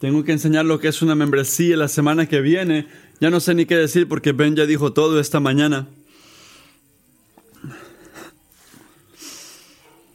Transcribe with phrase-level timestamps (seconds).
[0.00, 2.86] Tengo que enseñar lo que es una membresía la semana que viene.
[3.20, 5.88] Ya no sé ni qué decir porque Ben ya dijo todo esta mañana.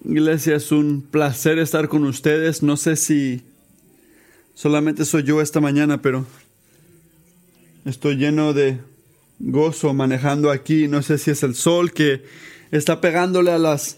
[0.04, 2.64] Iglesia, es un placer estar con ustedes.
[2.64, 3.44] No sé si
[4.56, 6.26] solamente soy yo esta mañana, pero
[7.86, 8.80] estoy lleno de
[9.38, 10.88] gozo manejando aquí.
[10.88, 12.24] No sé si es el sol que
[12.72, 13.98] está pegándole a las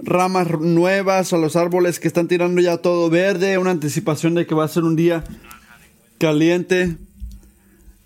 [0.00, 4.54] ramas nuevas, a los árboles que están tirando ya todo verde, una anticipación de que
[4.54, 5.24] va a ser un día
[6.18, 6.96] caliente.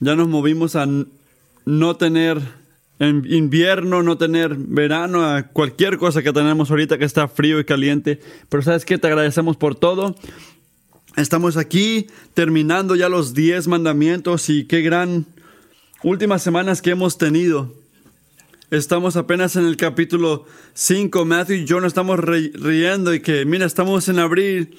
[0.01, 0.87] Ya nos movimos a
[1.65, 2.41] no tener
[2.99, 8.21] invierno, no tener verano, a cualquier cosa que tenemos ahorita que está frío y caliente.
[8.49, 10.17] Pero sabes que te agradecemos por todo.
[11.17, 15.27] Estamos aquí terminando ya los 10 mandamientos y qué gran
[16.03, 17.75] últimas semanas que hemos tenido.
[18.71, 21.25] Estamos apenas en el capítulo 5.
[21.25, 24.77] Matthew y yo estamos riendo y que, mira, estamos en abril,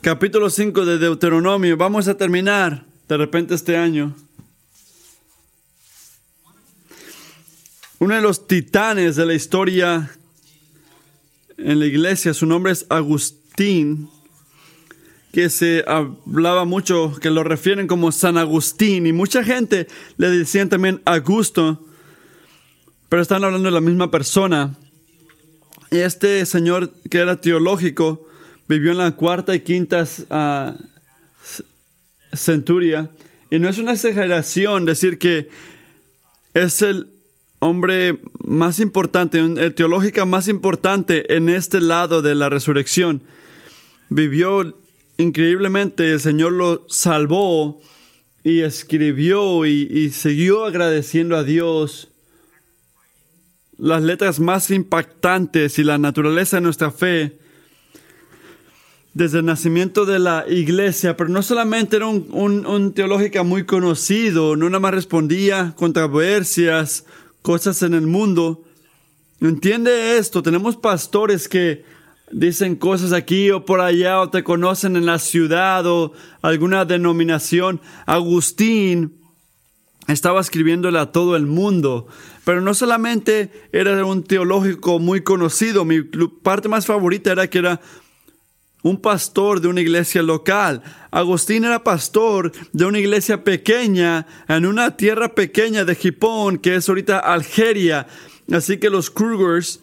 [0.00, 1.76] capítulo 5 de Deuteronomio.
[1.76, 4.14] Vamos a terminar de repente este año.
[7.98, 10.08] Uno de los titanes de la historia
[11.58, 14.08] en la iglesia, su nombre es Agustín,
[15.32, 20.68] que se hablaba mucho, que lo refieren como San Agustín, y mucha gente le decían
[20.68, 21.82] también Augusto
[23.08, 24.74] pero están hablando de la misma persona.
[25.90, 28.26] Este señor que era teológico
[28.68, 30.74] vivió en la cuarta y quinta uh,
[32.36, 33.10] centuria.
[33.50, 35.48] Y no es una exageración decir que
[36.54, 37.08] es el
[37.60, 43.22] hombre más importante, el teológico más importante en este lado de la resurrección.
[44.08, 44.76] Vivió
[45.16, 47.80] increíblemente, el Señor lo salvó
[48.42, 52.10] y escribió y siguió agradeciendo a Dios
[53.78, 57.38] las letras más impactantes y la naturaleza de nuestra fe
[59.16, 62.28] desde el nacimiento de la iglesia, pero no solamente era un,
[62.66, 67.06] un, teológico muy conocido, no nada más respondía controversias,
[67.40, 68.62] cosas en el mundo.
[69.40, 71.82] Entiende esto, tenemos pastores que
[72.30, 77.80] dicen cosas aquí o por allá o te conocen en la ciudad o alguna denominación.
[78.04, 79.14] Agustín
[80.08, 82.06] estaba escribiéndole a todo el mundo.
[82.44, 87.80] Pero no solamente era un teológico muy conocido, mi parte más favorita era que era
[88.82, 90.82] un pastor de una iglesia local.
[91.10, 96.88] Agustín era pastor de una iglesia pequeña en una tierra pequeña de Gipón, que es
[96.88, 98.06] ahorita Algeria.
[98.52, 99.80] Así que los Krugers,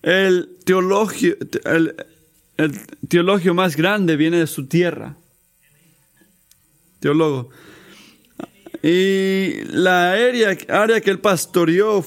[0.00, 1.94] el teologio, el,
[2.56, 5.16] el teologio más grande viene de su tierra.
[7.00, 7.50] Teólogo.
[8.82, 12.04] Y la área, área que él pastoreó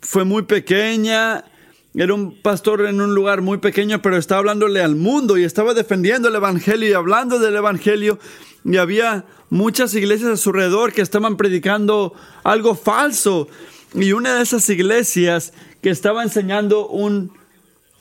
[0.00, 1.44] fue muy pequeña.
[1.94, 5.74] Era un pastor en un lugar muy pequeño, pero estaba hablándole al mundo y estaba
[5.74, 8.18] defendiendo el Evangelio y hablando del Evangelio.
[8.64, 13.48] Y había muchas iglesias a su alrededor que estaban predicando algo falso.
[13.94, 15.52] Y una de esas iglesias
[15.82, 17.32] que estaba enseñando un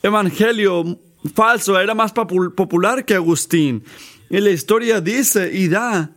[0.04, 1.00] evangelio
[1.34, 3.84] falso era más popular que Agustín.
[4.30, 6.12] Y la historia dice y da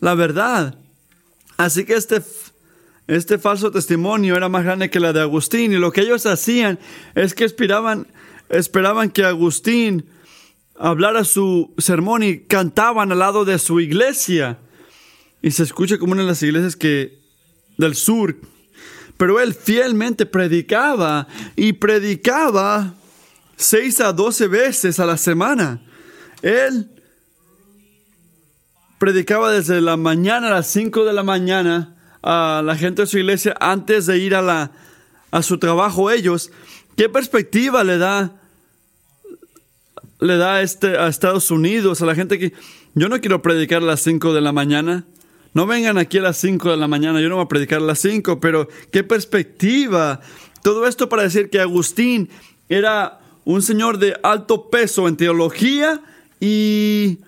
[0.00, 0.81] la verdad.
[1.64, 2.20] Así que este,
[3.06, 6.80] este falso testimonio era más grande que la de Agustín y lo que ellos hacían
[7.14, 8.08] es que esperaban,
[8.48, 10.04] esperaban que Agustín
[10.76, 14.58] hablara su sermón y cantaban al lado de su iglesia.
[15.40, 17.20] Y se escucha como una de las iglesias que
[17.76, 18.36] del sur.
[19.16, 22.94] Pero él fielmente predicaba y predicaba
[23.54, 25.80] seis a doce veces a la semana.
[26.42, 26.90] Él
[29.02, 33.18] predicaba desde la mañana a las 5 de la mañana a la gente de su
[33.18, 34.70] iglesia antes de ir a, la,
[35.32, 36.52] a su trabajo ellos.
[36.96, 38.36] ¿Qué perspectiva le da,
[40.20, 42.52] le da este, a Estados Unidos, a la gente que
[42.94, 45.04] yo no quiero predicar a las 5 de la mañana?
[45.52, 47.84] No vengan aquí a las 5 de la mañana, yo no voy a predicar a
[47.84, 50.20] las 5, pero qué perspectiva.
[50.62, 52.30] Todo esto para decir que Agustín
[52.68, 56.00] era un señor de alto peso en teología
[56.38, 57.18] y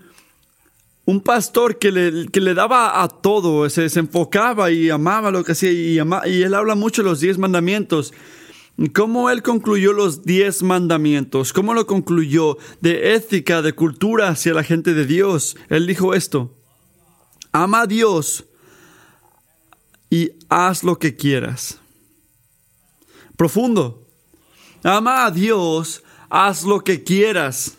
[1.06, 5.52] un pastor que le, que le daba a todo, se, enfocaba y amaba lo que
[5.52, 5.98] hacía y,
[6.30, 8.12] y él habla mucho de los diez mandamientos.
[8.92, 11.52] ¿Cómo él concluyó los diez mandamientos?
[11.52, 12.58] ¿Cómo lo concluyó?
[12.80, 15.56] De ética, de cultura hacia la gente de Dios.
[15.68, 16.56] Él dijo esto.
[17.52, 18.44] Ama a Dios
[20.10, 21.78] y haz lo que quieras.
[23.36, 24.02] Profundo.
[24.82, 27.76] Ama a Dios, haz lo que quieras.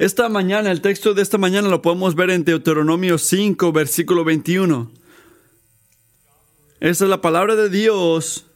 [0.00, 4.90] Esta mañana, el texto de esta mañana lo podemos ver en Deuteronomio 5, versículo 21.
[6.80, 8.46] Esa es la palabra de Dios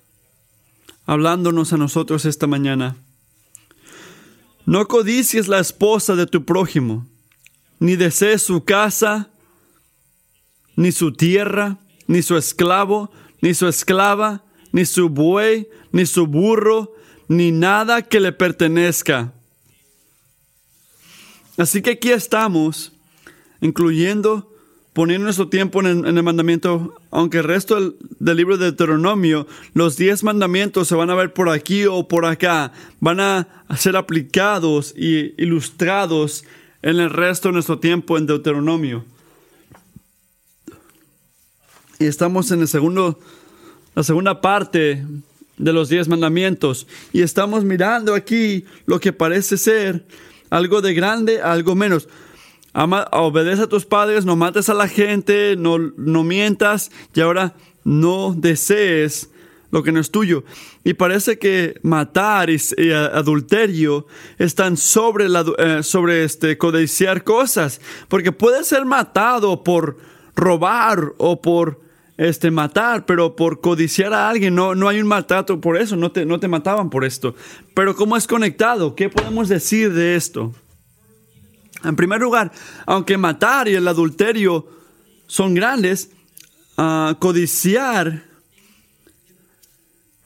[1.04, 2.96] hablándonos a nosotros esta mañana.
[4.64, 7.06] No codicies la esposa de tu prójimo,
[7.78, 9.28] ni desees su casa,
[10.76, 11.76] ni su tierra,
[12.06, 13.12] ni su esclavo,
[13.42, 16.94] ni su esclava, ni su buey, ni su burro,
[17.28, 19.34] ni nada que le pertenezca.
[21.56, 22.92] Así que aquí estamos,
[23.60, 24.50] incluyendo
[24.94, 30.22] poniendo nuestro tiempo en el, mandamiento, aunque el resto del, libro de Deuteronomio, los diez
[30.22, 35.34] mandamientos se van a ver por aquí o por acá, van a ser aplicados y
[35.36, 36.44] ilustrados
[36.80, 39.04] en el resto de nuestro tiempo en Deuteronomio.
[41.98, 43.18] Y estamos en el segundo,
[43.96, 45.04] la segunda parte
[45.56, 46.86] de los diez mandamientos.
[47.12, 50.04] Y estamos mirando aquí lo que parece ser
[50.50, 52.08] algo de grande, algo menos.
[52.74, 57.54] obedece a tus padres, no mates a la gente, no, no mientas y ahora
[57.84, 59.30] no desees
[59.74, 60.44] lo que no es tuyo.
[60.84, 62.58] Y parece que matar y,
[62.92, 64.06] adulterio
[64.38, 69.98] están sobre, la, eh, sobre este, codiciar cosas, porque puede ser matado por
[70.36, 71.80] robar o por
[72.16, 76.12] este, matar, pero por codiciar a alguien, no, no hay un maltrato por eso, no
[76.12, 77.34] te, no te mataban por esto.
[77.74, 78.94] Pero ¿cómo es conectado?
[78.94, 80.54] ¿Qué podemos decir de esto?
[81.82, 82.52] En primer lugar,
[82.86, 84.66] aunque matar y el adulterio
[85.26, 86.10] son grandes,
[86.78, 88.24] uh, codiciar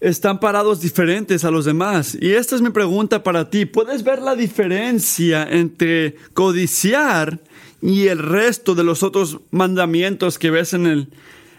[0.00, 2.16] están parados diferentes a los demás.
[2.20, 3.64] Y esta es mi pregunta para ti.
[3.64, 7.40] ¿Puedes ver la diferencia entre codiciar
[7.82, 11.08] y el resto de los otros mandamientos que ves en el,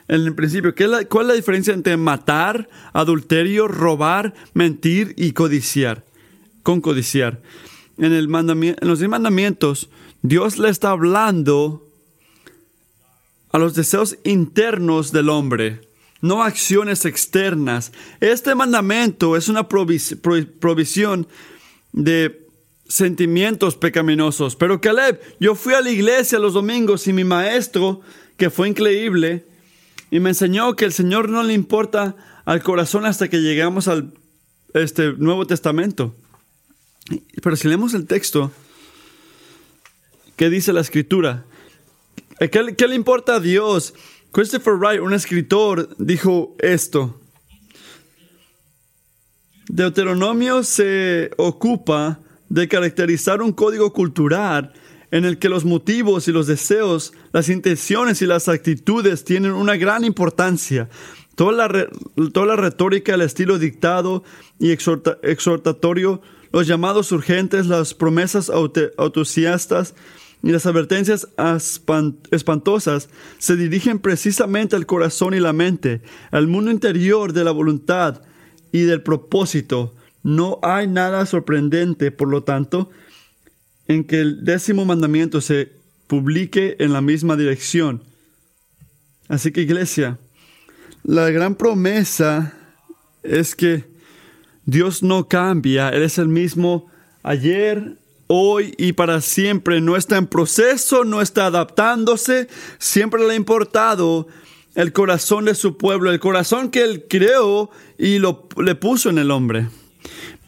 [0.09, 0.73] en el principio.
[0.75, 6.03] ¿Cuál es la diferencia entre matar, adulterio, robar, mentir y codiciar?
[6.63, 7.41] Con codiciar.
[7.97, 9.89] En, el en los diez mandamientos,
[10.21, 11.87] Dios le está hablando
[13.51, 15.81] a los deseos internos del hombre,
[16.21, 17.91] no acciones externas.
[18.19, 21.27] Este mandamiento es una provisión
[21.93, 22.47] de
[22.87, 24.55] sentimientos pecaminosos.
[24.55, 28.01] Pero Caleb, yo fui a la iglesia los domingos y mi maestro,
[28.37, 29.45] que fue increíble,
[30.11, 32.15] y me enseñó que el Señor no le importa
[32.45, 34.13] al corazón hasta que llegamos al
[34.73, 36.15] este, Nuevo Testamento.
[37.41, 38.51] Pero si leemos el texto,
[40.35, 41.45] ¿qué dice la escritura?
[42.39, 43.93] ¿Qué, ¿Qué, le importa a Dios?
[44.31, 47.19] Christopher Wright, un escritor, dijo esto.
[49.67, 52.19] Deuteronomio se ocupa
[52.49, 54.73] de caracterizar un código cultural
[55.11, 59.75] en el que los motivos y los deseos, las intenciones y las actitudes tienen una
[59.75, 60.89] gran importancia.
[61.35, 61.87] Toda la,
[62.33, 64.23] toda la retórica, el estilo dictado
[64.59, 66.21] y exhortatorio,
[66.51, 68.51] los llamados urgentes, las promesas
[68.97, 69.95] entusiastas
[70.41, 71.27] y las advertencias
[72.31, 76.01] espantosas se dirigen precisamente al corazón y la mente,
[76.31, 78.21] al mundo interior de la voluntad
[78.71, 79.93] y del propósito.
[80.23, 82.89] No hay nada sorprendente, por lo tanto,
[83.89, 85.71] en que el décimo mandamiento se
[86.07, 88.03] publique en la misma dirección.
[89.27, 90.19] Así que iglesia,
[91.03, 92.53] la gran promesa
[93.23, 93.83] es que
[94.65, 96.91] Dios no cambia, Él es el mismo
[97.23, 97.97] ayer,
[98.27, 99.81] hoy y para siempre.
[99.81, 102.47] No está en proceso, no está adaptándose,
[102.77, 104.27] siempre le ha importado
[104.75, 109.17] el corazón de su pueblo, el corazón que Él creó y lo, le puso en
[109.17, 109.67] el hombre.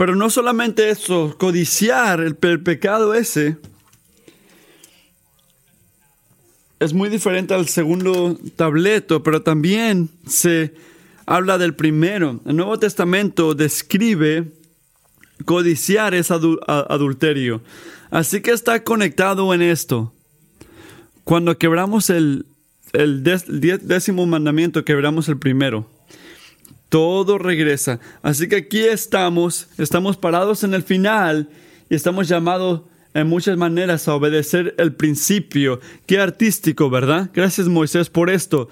[0.01, 3.57] Pero no solamente eso, codiciar el, pecado ese
[6.79, 10.73] es muy diferente al segundo tableto, pero también se
[11.27, 12.39] habla del primero.
[12.47, 14.51] El Nuevo Testamento describe
[15.45, 16.33] codiciar ese
[16.67, 17.61] adulterio.
[18.09, 20.11] Así que está conectado en esto.
[21.23, 22.47] Cuando quebramos el
[22.91, 25.90] décimo mandamiento, quebramos el primero.
[26.91, 28.01] Todo regresa.
[28.21, 31.47] Así que aquí estamos, estamos parados en el final
[31.89, 32.81] y estamos llamados
[33.13, 35.79] en muchas maneras a obedecer el principio.
[36.05, 37.29] Qué artístico, ¿verdad?
[37.33, 38.67] Gracias Moisés por esto.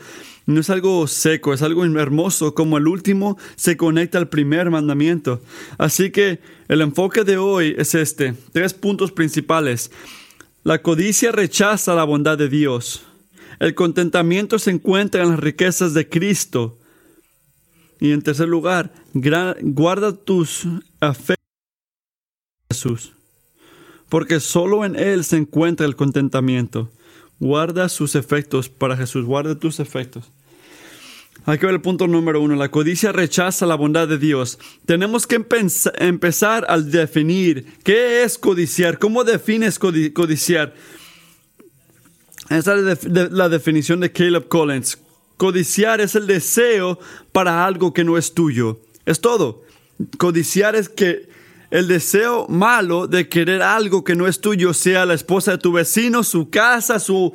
[0.46, 5.42] No es algo seco, es algo hermoso, como el último se conecta al primer mandamiento.
[5.78, 8.34] Así que el enfoque de hoy es este.
[8.52, 9.92] Tres puntos principales.
[10.66, 13.04] La codicia rechaza la bondad de Dios.
[13.62, 16.79] El contentamiento se encuentra en las riquezas de Cristo.
[18.00, 20.66] Y en tercer lugar, guarda tus
[21.00, 21.36] afectos
[22.72, 23.14] Jesús,
[24.08, 26.90] porque solo en Él se encuentra el contentamiento.
[27.40, 30.32] Guarda sus efectos para Jesús, guarda tus efectos.
[31.46, 32.56] Que ver el punto número uno.
[32.56, 34.60] La codicia rechaza la bondad de Dios.
[34.86, 35.44] Tenemos que
[35.96, 40.76] empezar al definir qué es codiciar, cómo defines codiciar.
[42.50, 45.00] Esa es la definición de Caleb Collins.
[45.40, 47.00] Codiciar es el deseo
[47.32, 48.82] para algo que no es tuyo.
[49.06, 49.64] Es todo.
[50.18, 51.30] Codiciar es que
[51.72, 55.72] el deseo malo de querer algo que no es tuyo, sea la esposa de tu
[55.72, 57.34] vecino, su casa, su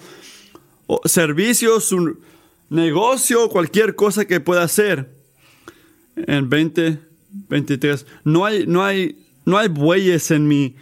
[1.06, 2.18] servicio, su
[2.68, 5.08] negocio, cualquier cosa que pueda hacer.
[6.14, 10.76] En 2023, no hay, no hay, no hay bueyes en mi,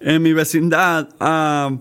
[0.00, 1.08] en mi vecindad.
[1.20, 1.74] Ah,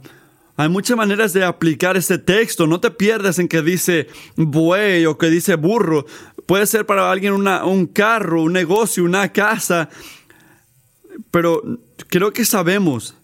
[0.58, 2.66] hay muchas maneras de aplicar este texto.
[2.66, 4.08] No te pierdas en que dice
[4.38, 6.06] buey o que dice burro.
[6.46, 9.90] Puede ser para alguien un carro, un negocio, una casa.
[11.32, 11.62] Pero
[12.08, 13.16] creo que sabemos.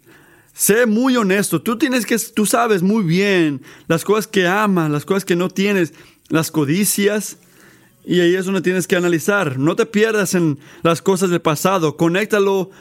[0.53, 1.61] Sé muy honesto.
[1.61, 5.49] Tú tienes que, tú sabes muy bien las cosas que amas, las cosas que no
[5.49, 5.93] tienes,
[6.27, 7.37] las codicias.
[8.03, 9.57] Y ahí es donde tienes que analizar.
[9.57, 11.95] No te pierdas en las cosas del pasado.
[11.95, 12.71] Conéctalo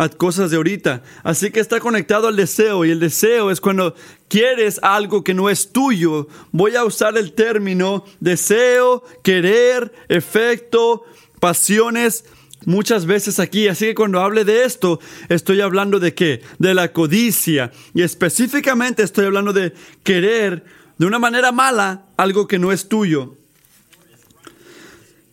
[0.00, 1.02] a cosas de ahorita.
[1.22, 3.94] Así que está conectado al deseo y el deseo es cuando
[4.28, 6.26] quieres algo que no es tuyo.
[6.52, 11.04] Voy a usar el término deseo, querer, efecto,
[11.38, 12.24] pasiones
[12.64, 13.68] muchas veces aquí.
[13.68, 16.40] Así que cuando hable de esto, estoy hablando de qué?
[16.58, 17.70] De la codicia.
[17.92, 20.64] Y específicamente estoy hablando de querer
[20.96, 23.34] de una manera mala algo que no es tuyo.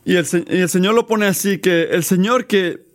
[0.03, 2.87] Y el, y el Señor lo pone así, que el Señor que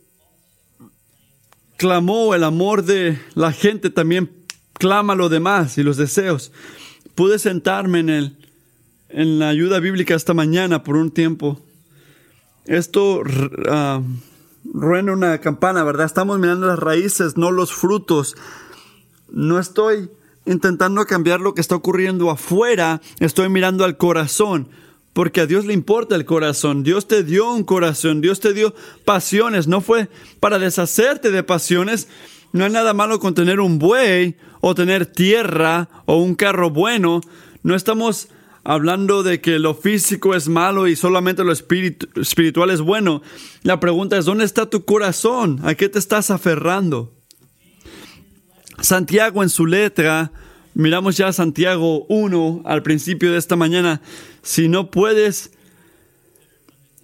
[1.82, 4.30] clamó el amor de la gente, también
[4.74, 6.52] clama lo demás y los deseos.
[7.16, 8.36] Pude sentarme en, el,
[9.08, 11.60] en la ayuda bíblica esta mañana por un tiempo.
[12.66, 14.04] Esto uh,
[14.72, 16.06] una campana, ¿verdad?
[16.06, 18.36] Estamos mirando las raíces, no los frutos.
[19.28, 20.08] No estoy
[20.46, 24.68] intentando cambiar lo que está ocurriendo afuera, estoy mirando al corazón.
[25.12, 26.82] Porque a Dios le importa el corazón.
[26.82, 28.20] Dios te dio un corazón.
[28.20, 29.66] Dios te dio pasiones.
[29.66, 30.08] No fue
[30.40, 32.08] para deshacerte de pasiones.
[32.52, 37.20] No hay nada malo con tener un buey o tener tierra o un carro bueno.
[37.62, 38.28] No estamos
[38.64, 43.22] hablando de que lo físico es malo y solamente lo espiritual es bueno.
[43.62, 45.60] La pregunta es, ¿dónde está tu corazón?
[45.64, 47.12] ¿A qué te estás aferrando?
[48.80, 50.32] Santiago en su letra
[50.74, 54.00] Miramos ya Santiago 1 al principio de esta mañana.
[54.42, 55.52] Si no puedes,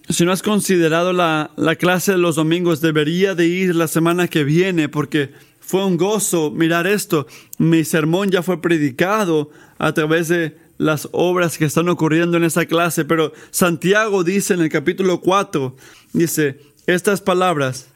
[0.08, 4.28] si no has considerado la, la clase de los domingos, debería de ir la semana
[4.28, 7.26] que viene porque fue un gozo mirar esto.
[7.58, 12.64] Mi sermón ya fue predicado a través de las obras que están ocurriendo en esa
[12.64, 15.76] clase, pero Santiago dice en el capítulo 4,
[16.14, 17.88] dice estas palabras,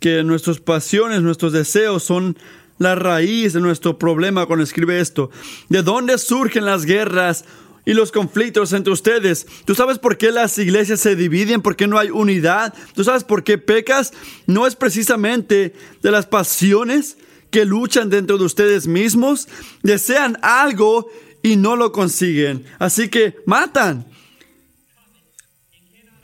[0.00, 2.38] que nuestras pasiones, nuestros deseos son
[2.78, 5.30] la raíz de nuestro problema cuando escribe esto.
[5.68, 7.44] ¿De dónde surgen las guerras
[7.84, 9.46] y los conflictos entre ustedes?
[9.64, 11.62] ¿Tú sabes por qué las iglesias se dividen?
[11.62, 12.74] ¿Por qué no hay unidad?
[12.94, 14.12] ¿Tú sabes por qué pecas?
[14.46, 17.18] No es precisamente de las pasiones
[17.50, 19.48] que luchan dentro de ustedes mismos.
[19.82, 21.08] Desean algo
[21.42, 22.64] y no lo consiguen.
[22.78, 24.06] Así que matan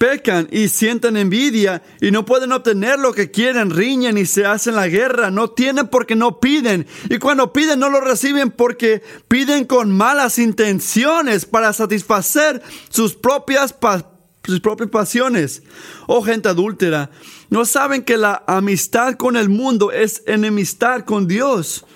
[0.05, 4.75] pecan y sienten envidia y no pueden obtener lo que quieren, riñen y se hacen
[4.75, 9.65] la guerra, no tienen porque no piden y cuando piden no lo reciben porque piden
[9.65, 13.75] con malas intenciones para satisfacer sus propias,
[14.45, 15.63] sus propias pasiones.
[16.07, 17.11] Oh gente adúltera,
[17.49, 21.87] no saben que la amistad con el mundo es enemistad con Dios.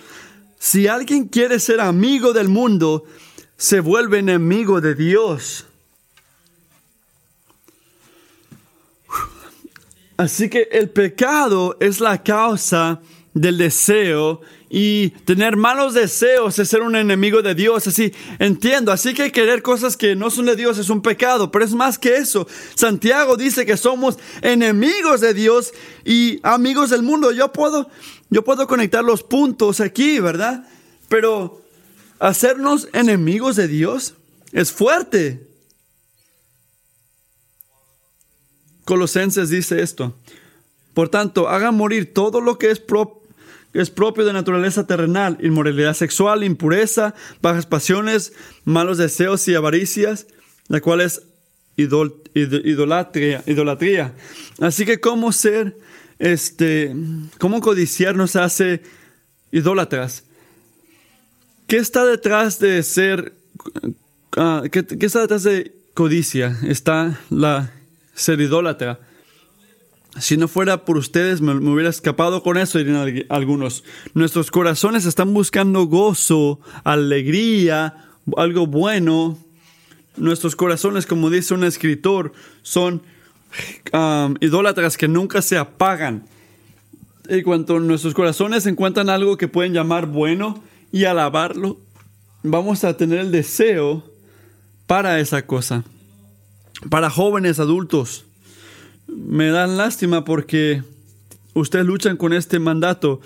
[0.58, 3.04] Si alguien quiere ser amigo del mundo,
[3.58, 5.66] se vuelve enemigo de Dios.
[10.18, 13.00] Así que el pecado es la causa
[13.34, 17.86] del deseo y tener malos deseos es ser un enemigo de Dios.
[17.86, 18.90] Así entiendo.
[18.90, 22.00] Así que querer cosas que no son de Dios es un pecado, pero es más
[22.00, 22.48] que eso.
[22.74, 25.72] Santiago dice que somos enemigos de Dios
[26.04, 27.30] y amigos del mundo.
[27.30, 27.88] Yo puedo,
[28.28, 30.68] yo puedo conectar los puntos aquí, ¿verdad?
[31.08, 31.62] Pero
[32.18, 34.14] hacernos enemigos de Dios
[34.50, 35.47] es fuerte.
[38.88, 40.16] Colosenses dice esto.
[40.94, 42.82] Por tanto, hagan morir todo lo que es,
[43.74, 48.32] es propio de naturaleza terrenal, inmoralidad sexual, impureza, bajas pasiones,
[48.64, 50.26] malos deseos y avaricias,
[50.68, 51.20] la cual es
[51.76, 54.14] idolatría, idolatría.
[54.58, 55.76] Así que cómo ser,
[56.18, 56.96] este,
[57.38, 58.80] cómo codiciar nos hace
[59.52, 60.24] idólatras.
[61.66, 63.34] ¿Qué está detrás de ser,
[64.38, 66.56] ah, qué está detrás de codicia?
[66.62, 67.74] Está la
[68.18, 68.98] ser idólatra.
[70.18, 73.84] Si no fuera por ustedes, me, hubiera escapado con eso, dirían algunos.
[74.14, 79.38] Nuestros corazones están buscando gozo, alegría, algo bueno.
[80.16, 82.32] Nuestros corazones, como dice un escritor,
[82.62, 83.02] son
[83.92, 86.24] um, idólatras que nunca se apagan.
[87.28, 91.78] Y cuando nuestros corazones encuentran algo que pueden llamar bueno y alabarlo,
[92.42, 94.02] vamos a tener el deseo
[94.86, 95.84] para esa cosa
[96.90, 98.24] para jóvenes adultos.
[99.06, 100.82] Me dan lástima porque
[101.58, 103.20] Ustedes luchan con este mandato.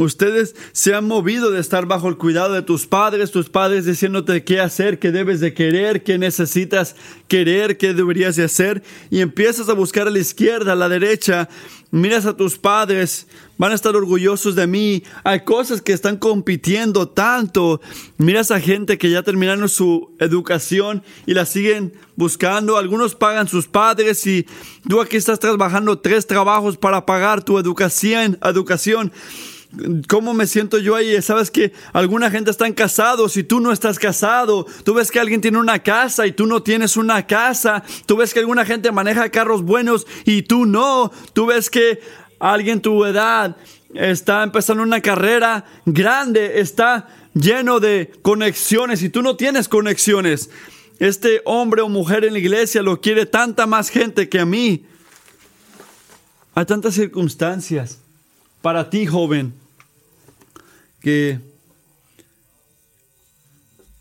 [0.00, 4.44] Ustedes se han movido de estar bajo el cuidado de tus padres, tus padres diciéndote
[4.44, 6.96] qué hacer, qué debes de querer, qué necesitas
[7.28, 11.50] querer, qué deberías de hacer, y empiezas a buscar a la izquierda, a la derecha,
[11.90, 13.26] miras a tus padres,
[13.58, 17.82] van a estar orgullosos de mí, hay cosas que están compitiendo tanto,
[18.16, 23.68] miras a gente que ya terminaron su educación y la siguen buscando, algunos pagan sus
[23.68, 24.46] padres y
[24.88, 29.12] tú aquí estás trabajando tres trabajos para pagar tu educación, educación
[30.08, 31.20] ¿Cómo me siento yo ahí?
[31.22, 34.66] Sabes que alguna gente está casados y tú no estás casado.
[34.84, 37.84] Tú ves que alguien tiene una casa y tú no tienes una casa.
[38.06, 41.12] Tú ves que alguna gente maneja carros buenos y tú no.
[41.34, 42.00] Tú ves que
[42.40, 43.56] alguien tu edad
[43.94, 50.50] está empezando una carrera grande, está lleno de conexiones y tú no tienes conexiones.
[50.98, 54.84] Este hombre o mujer en la iglesia lo quiere tanta más gente que a mí.
[56.54, 58.00] Hay tantas circunstancias
[58.60, 59.54] para ti, joven,
[61.00, 61.38] que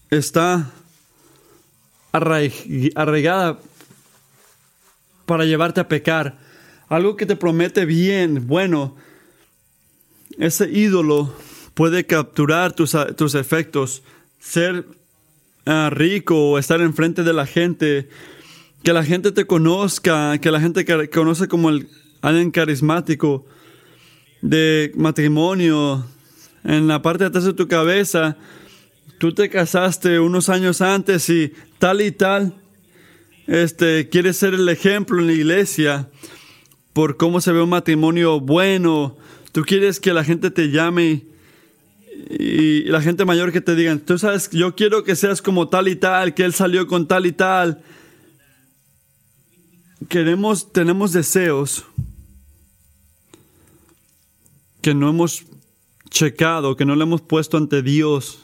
[0.10, 0.72] está
[2.12, 3.60] arraigada
[5.26, 6.38] para llevarte a pecar.
[6.88, 8.96] Algo que te promete bien, bueno,
[10.40, 11.34] ese ídolo
[11.76, 14.02] puede capturar tus, tus efectos,
[14.40, 14.86] ser
[15.68, 18.10] uh, rico, estar enfrente de la gente,
[18.84, 21.88] que la gente te conozca, que la gente conoce como el,
[22.22, 23.46] alguien carismático
[24.42, 26.06] de matrimonio,
[26.64, 28.38] en la parte de atrás de tu cabeza,
[29.18, 32.54] tú te casaste unos años antes y tal y tal,
[33.48, 36.10] este, quieres ser el ejemplo en la iglesia
[36.94, 39.18] por cómo se ve un matrimonio bueno,
[39.52, 41.24] tú quieres que la gente te llame
[42.30, 45.88] y, la gente mayor que te digan, tú sabes, yo quiero que seas como tal
[45.88, 47.82] y tal, que él salió con tal y tal.
[50.08, 51.86] Queremos, tenemos deseos
[54.82, 55.46] que no hemos
[56.10, 58.40] checado, que no le hemos puesto ante Dios,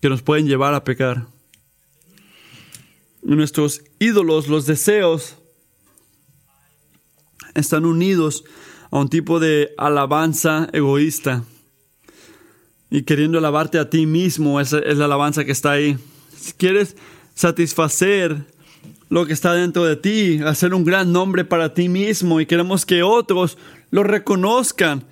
[0.00, 1.26] que nos pueden llevar a pecar.
[3.22, 5.36] Nuestros ídolos, los deseos,
[7.54, 8.44] están unidos
[8.90, 11.44] a un tipo de alabanza egoísta.
[12.90, 15.96] Y queriendo alabarte a ti mismo, esa es la alabanza que está ahí.
[16.36, 16.96] Si quieres
[17.34, 18.44] satisfacer
[19.08, 22.84] lo que está dentro de ti, hacer un gran nombre para ti mismo y queremos
[22.84, 23.56] que otros
[23.90, 25.04] lo reconozcan.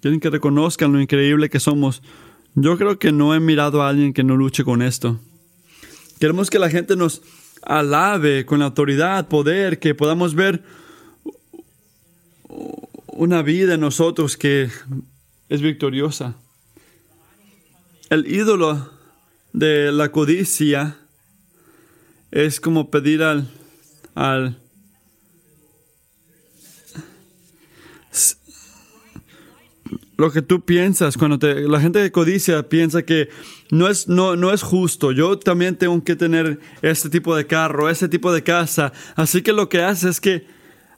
[0.00, 2.02] Quieren que reconozcan lo increíble que somos.
[2.54, 5.20] Yo creo que no he mirado a alguien que no luche con esto.
[6.20, 7.22] Queremos que la gente nos
[7.62, 10.62] alabe con autoridad, poder, que podamos ver
[13.06, 14.70] una vida en nosotros que
[15.48, 16.36] es victoriosa.
[18.10, 18.90] El ídolo
[19.52, 20.96] de la codicia
[22.30, 23.48] es como pedir al,
[24.14, 24.58] al
[30.18, 33.28] lo que tú piensas cuando te, la gente de codicia piensa que
[33.70, 35.12] no es, no, no es justo.
[35.12, 38.92] Yo también tengo que tener este tipo de carro, este tipo de casa.
[39.14, 40.44] Así que lo que haces es que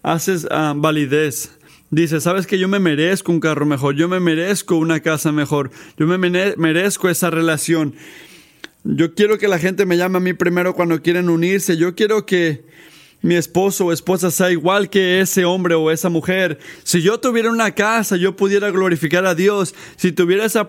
[0.03, 1.59] haces ah, validez.
[1.91, 5.71] Dice, sabes que yo me merezco un carro mejor, yo me merezco una casa mejor,
[5.99, 6.17] yo me
[6.57, 7.95] merezco esa relación.
[8.85, 11.77] Yo quiero que la gente me llame a mí primero cuando quieren unirse.
[11.77, 12.65] Yo quiero que
[13.23, 16.59] mi esposo o esposa sea igual que ese hombre o esa mujer.
[16.85, 19.75] Si yo tuviera una casa, yo pudiera glorificar a Dios.
[19.97, 20.67] Si tuviera esa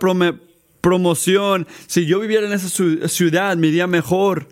[0.81, 2.69] promoción, si yo viviera en esa
[3.07, 4.49] ciudad, me iría mejor.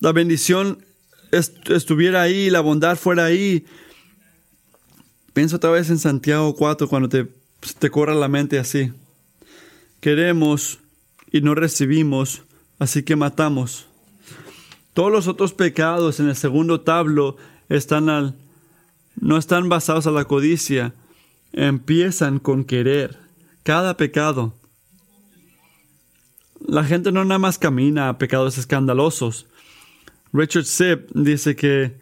[0.00, 0.84] La bendición
[1.30, 3.66] estuviera ahí, la bondad fuera ahí.
[5.34, 7.26] Pienso otra vez en Santiago 4 cuando te,
[7.78, 8.92] te corra la mente así.
[10.00, 10.78] Queremos
[11.30, 12.42] y no recibimos,
[12.78, 13.86] así que matamos.
[14.96, 17.36] Todos los otros pecados en el segundo tablo
[17.68, 18.34] están al,
[19.14, 20.94] no están basados a la codicia,
[21.52, 23.18] empiezan con querer.
[23.62, 24.54] Cada pecado.
[26.66, 29.46] La gente no nada más camina a pecados escandalosos.
[30.32, 31.98] Richard Sipp dice que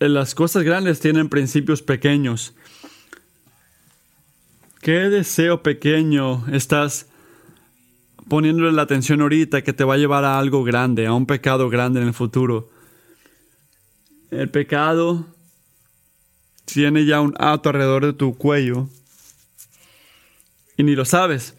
[0.00, 2.52] las cosas grandes tienen principios pequeños.
[4.80, 7.06] ¿Qué deseo pequeño estás
[8.28, 11.68] poniéndole la atención ahorita que te va a llevar a algo grande, a un pecado
[11.68, 12.70] grande en el futuro.
[14.30, 15.26] El pecado
[16.64, 18.88] tiene ya un ato alrededor de tu cuello
[20.76, 21.54] y ni lo sabes,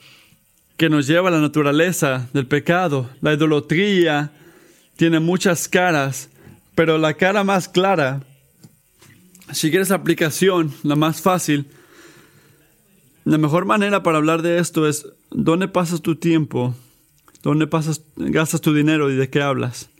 [0.77, 3.09] que nos lleva a la naturaleza del pecado.
[3.21, 4.31] La idolatría
[4.97, 6.29] tiene muchas caras,
[6.73, 8.23] pero la cara más clara,
[9.53, 11.67] si quieres aplicación, la más fácil,
[13.25, 16.73] la mejor manera para hablar de esto es, ¿dónde pasas tu tiempo
[17.45, 19.91] ¿Dónde pasas, gastas tu dinero y de qué hablas?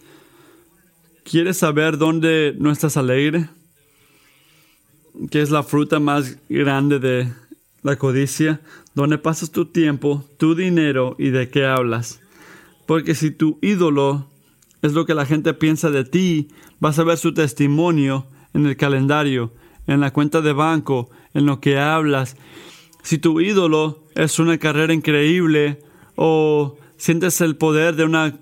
[1.23, 3.49] ¿Quieres saber dónde no estás alegre?
[5.29, 7.31] ¿Qué es la fruta más grande de
[7.83, 8.61] la codicia?
[8.95, 12.19] ¿Dónde pasas tu tiempo, tu dinero y de qué hablas?
[12.87, 14.27] Porque si tu ídolo
[14.81, 16.47] es lo que la gente piensa de ti,
[16.79, 19.53] vas a ver su testimonio en el calendario,
[19.85, 22.37] en la cuenta de banco, en lo que hablas.
[23.05, 25.79] Si tu ídolo es una carrera increíble
[26.15, 28.39] o sientes el poder de una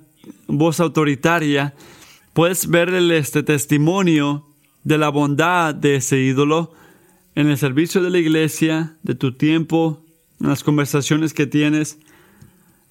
[0.48, 1.74] voz autoritaria,
[2.32, 4.48] puedes ver este testimonio
[4.86, 6.72] de la bondad de ese ídolo
[7.36, 10.02] en el servicio de la iglesia, de tu tiempo,
[10.40, 11.98] en las conversaciones que tienes.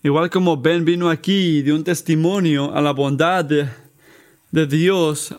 [0.03, 3.71] Igual como Ben vino aquí y dio un testimonio a la bondad de,
[4.51, 5.35] de Dios,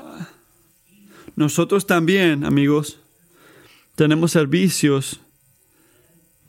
[1.35, 2.97] nosotros también, amigos,
[3.95, 5.19] tenemos servicios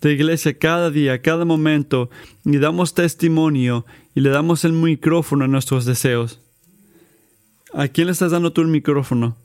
[0.09, 2.11] iglesia cada día, cada momento,
[2.45, 6.41] y damos testimonio y le damos el micrófono a nuestros deseos.
[7.73, 9.37] ¿A quién le estás dando tú el micrófono?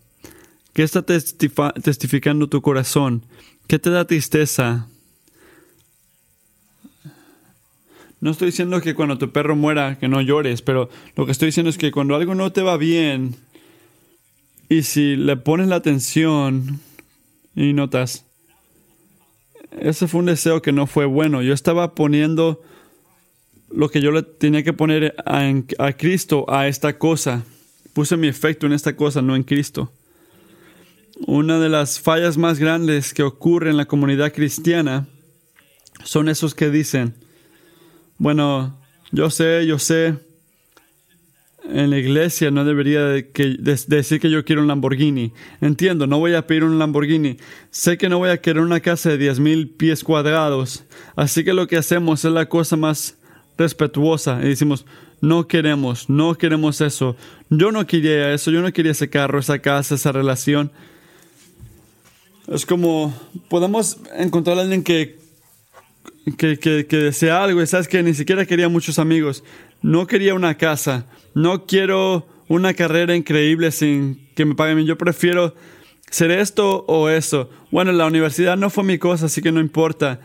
[0.74, 3.24] ¿Qué está testificando tu corazón?
[3.68, 4.88] ¿Qué te da tristeza?
[8.22, 11.48] No estoy diciendo que cuando tu perro muera que no llores, pero lo que estoy
[11.48, 13.36] diciendo es que cuando algo no te va bien
[14.68, 16.80] y si le pones la atención
[17.56, 18.26] y notas,
[19.72, 21.42] ese fue un deseo que no fue bueno.
[21.42, 22.62] Yo estaba poniendo
[23.72, 27.44] lo que yo le tenía que poner a, a Cristo a esta cosa.
[27.94, 29.92] Puse mi efecto en esta cosa, no en Cristo.
[31.28, 35.08] Una de las fallas más grandes que ocurre en la comunidad cristiana
[36.04, 37.14] son esos que dicen,
[38.18, 38.80] bueno,
[39.12, 40.16] yo sé, yo sé,
[41.72, 45.32] en la iglesia no debería decir que yo quiero un Lamborghini.
[45.62, 47.38] Entiendo, no voy a pedir un Lamborghini.
[47.72, 50.84] Sé que no voy a querer una casa de 10.000 pies cuadrados.
[51.16, 53.16] Así que lo que hacemos es la cosa más
[53.58, 54.40] respetuosa.
[54.42, 54.86] Y decimos,
[55.22, 57.16] no queremos, no queremos eso.
[57.50, 60.72] Yo no quería eso, yo no quería ese carro, esa casa, esa relación.
[62.48, 63.14] Es como,
[63.48, 65.20] podemos encontrar a alguien que,
[66.38, 69.44] que, que, que desea algo y sabes que ni siquiera quería muchos amigos.
[69.82, 74.86] No quería una casa no quiero una carrera increíble sin que me paguen.
[74.86, 75.56] Yo prefiero
[76.10, 77.50] ser esto o eso.
[77.72, 80.20] Bueno, la universidad no fue mi cosa, así que no importa.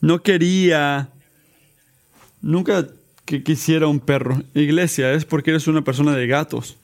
[0.00, 1.08] No quería,
[2.40, 2.86] nunca
[3.24, 4.42] que quisiera un perro.
[4.54, 6.76] Iglesia, es porque eres una persona de gatos.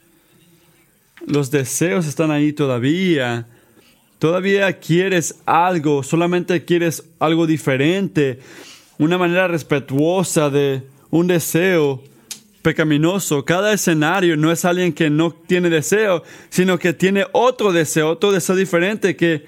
[1.26, 3.46] Los deseos están ahí todavía.
[4.18, 8.38] Todavía quieres algo, solamente quieres algo diferente,
[8.98, 12.02] una manera respetuosa de un deseo
[12.66, 13.44] pecaminoso.
[13.44, 18.32] Cada escenario no es alguien que no tiene deseo, sino que tiene otro deseo, otro
[18.32, 19.46] deseo diferente que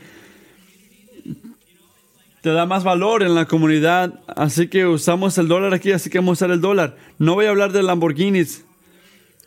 [2.42, 4.20] te da más valor en la comunidad.
[4.28, 6.96] Así que usamos el dólar aquí, así que vamos a usar el dólar.
[7.18, 8.64] No voy a hablar de Lamborghinis.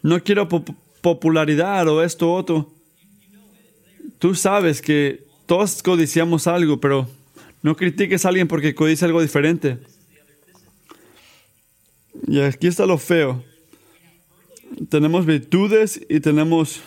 [0.03, 2.69] No quiero popularidad o esto o otro.
[4.19, 7.07] Tú sabes que todos codiciamos algo, pero
[7.61, 9.77] no critiques a alguien porque codicia algo diferente.
[12.27, 13.49] Y aquí está lo feo
[14.89, 16.81] tenemos virtudes y tenemos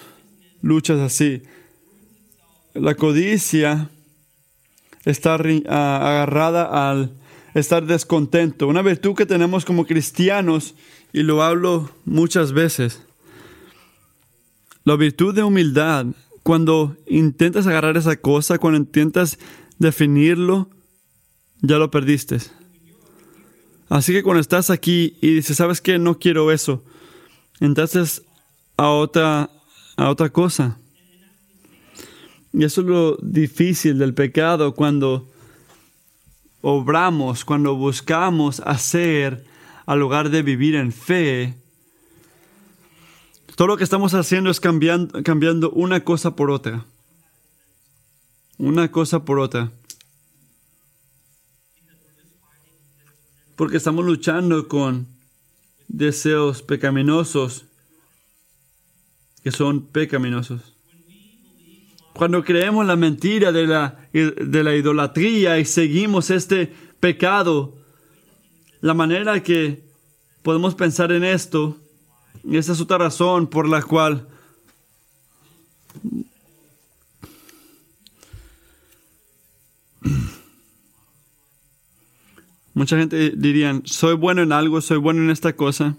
[0.62, 1.42] luchas así.
[2.74, 3.90] La codicia
[5.04, 7.12] está agarrada al
[7.54, 8.66] estar descontento.
[8.66, 10.74] Una virtud que tenemos como cristianos,
[11.12, 13.02] y lo hablo muchas veces.
[14.84, 16.06] La virtud de humildad,
[16.42, 19.38] cuando intentas agarrar esa cosa, cuando intentas
[19.78, 20.68] definirlo,
[21.62, 22.38] ya lo perdiste.
[23.88, 25.98] Así que cuando estás aquí y dices, ¿sabes qué?
[25.98, 26.82] No quiero eso
[27.60, 28.22] entonces
[28.76, 29.50] a otra,
[29.96, 30.78] a otra cosa.
[32.52, 35.28] Y eso es lo difícil del pecado cuando
[36.62, 39.44] obramos, cuando buscamos hacer
[39.86, 41.54] al lugar de vivir en fe.
[43.56, 46.84] Todo lo que estamos haciendo es cambiando, cambiando una cosa por otra.
[48.56, 49.70] Una cosa por otra.
[53.56, 55.13] Porque estamos luchando con
[55.96, 57.64] deseos pecaminosos
[59.42, 60.74] que son pecaminosos.
[62.14, 67.74] Cuando creemos la mentira de la, de la idolatría y seguimos este pecado,
[68.80, 69.82] la manera que
[70.42, 71.76] podemos pensar en esto,
[72.42, 74.28] y esa es otra razón por la cual
[82.74, 85.96] Mucha gente diría, soy bueno en algo, soy bueno en esta cosa.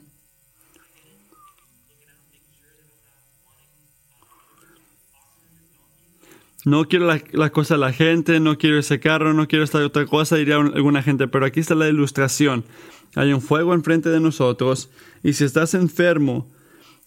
[6.65, 10.07] no quiero la, cosa de la gente, no quiero ese carro, no quiero esta otra
[10.07, 12.65] cosa, diría alguna gente, pero aquí está la ilustración.
[13.13, 14.89] Hay un fuego enfrente de nosotros
[15.23, 16.51] y si estás enfermo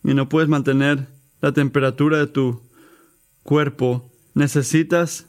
[0.04, 1.09] y no puedes mantener
[1.40, 2.62] la temperatura de tu
[3.42, 5.26] cuerpo, necesitas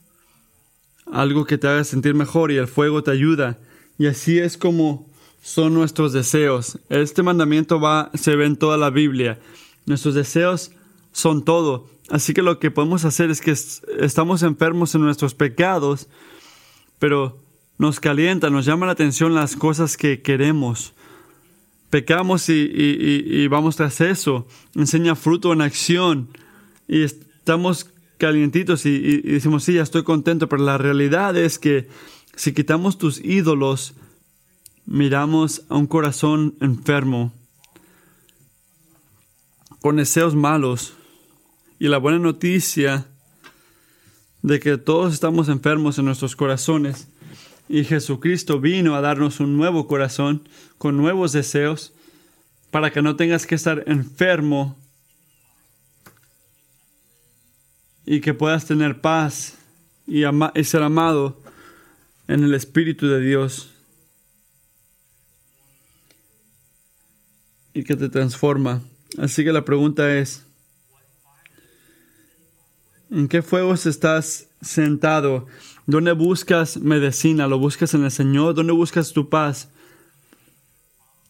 [1.11, 3.57] algo que te haga sentir mejor y el fuego te ayuda.
[3.99, 5.05] Y así es como
[5.43, 6.79] son nuestros deseos.
[6.89, 9.39] Este mandamiento va, se ve en toda la Biblia.
[9.85, 10.71] Nuestros deseos
[11.11, 11.89] son todo.
[12.09, 16.07] Así que lo que podemos hacer es que estamos enfermos en nuestros pecados,
[16.97, 17.39] pero
[17.77, 20.93] nos calienta, nos llama la atención las cosas que queremos.
[21.89, 24.47] Pecamos y, vamos tras eso.
[24.75, 26.29] Enseña fruto en acción.
[26.87, 31.87] Y estamos calientitos y, y decimos, sí, ya estoy contento, pero la realidad es que
[32.39, 33.95] si quitamos tus ídolos,
[34.85, 37.33] miramos a un corazón enfermo,
[39.81, 40.93] con deseos malos.
[41.79, 43.07] Y la buena noticia
[44.41, 47.09] de que todos estamos enfermos en nuestros corazones
[47.67, 50.47] y Jesucristo vino a darnos un nuevo corazón
[50.77, 51.91] con nuevos deseos
[52.71, 54.77] para que no tengas que estar enfermo
[58.05, 59.57] y que puedas tener paz
[60.07, 60.23] y,
[60.63, 61.37] ser amado
[62.29, 63.71] en el Espíritu de Dios
[67.73, 68.83] y que te transforma.
[69.17, 70.45] Así que la pregunta es,
[73.09, 75.47] ¿en qué fuegos estás sentado?
[75.87, 77.47] ¿Dónde buscas medicina?
[77.47, 78.53] ¿Lo buscas en el Señor?
[78.53, 79.69] ¿Dónde buscas tu paz?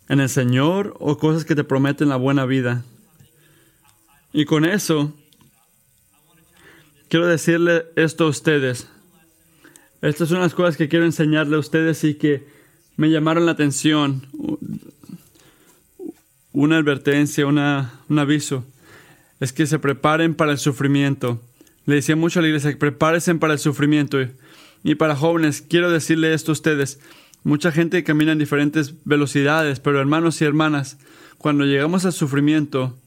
[0.10, 2.84] ¿En el Señor o cosas que te prometen la buena vida?
[4.34, 5.14] Y con eso,
[7.08, 8.90] quiero decirle esto a ustedes.
[10.02, 12.48] Estas son las cosas que quiero enseñarle a ustedes y que
[12.96, 14.28] me llamaron la atención
[16.54, 18.66] una advertencia, una, un aviso,
[19.40, 21.42] es que se preparen para el sufrimiento.
[21.86, 24.20] Le decía mucho a la iglesia, prepárense para el sufrimiento.
[24.84, 27.00] Y para jóvenes, quiero decirle esto a ustedes.
[27.44, 30.98] Mucha gente camina en diferentes velocidades, pero hermanos y hermanas,
[31.38, 32.98] cuando llegamos al sufrimiento,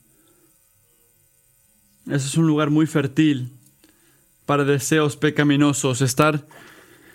[2.06, 3.50] ese es un lugar muy fértil
[4.46, 6.46] para deseos pecaminosos, estar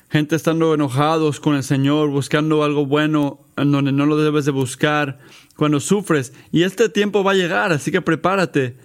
[0.09, 4.51] gente estando enojados con el Señor, buscando algo bueno en donde no lo debes de
[4.51, 5.19] buscar,
[5.55, 6.33] cuando sufres.
[6.51, 8.77] Y este tiempo va a llegar, así que prepárate.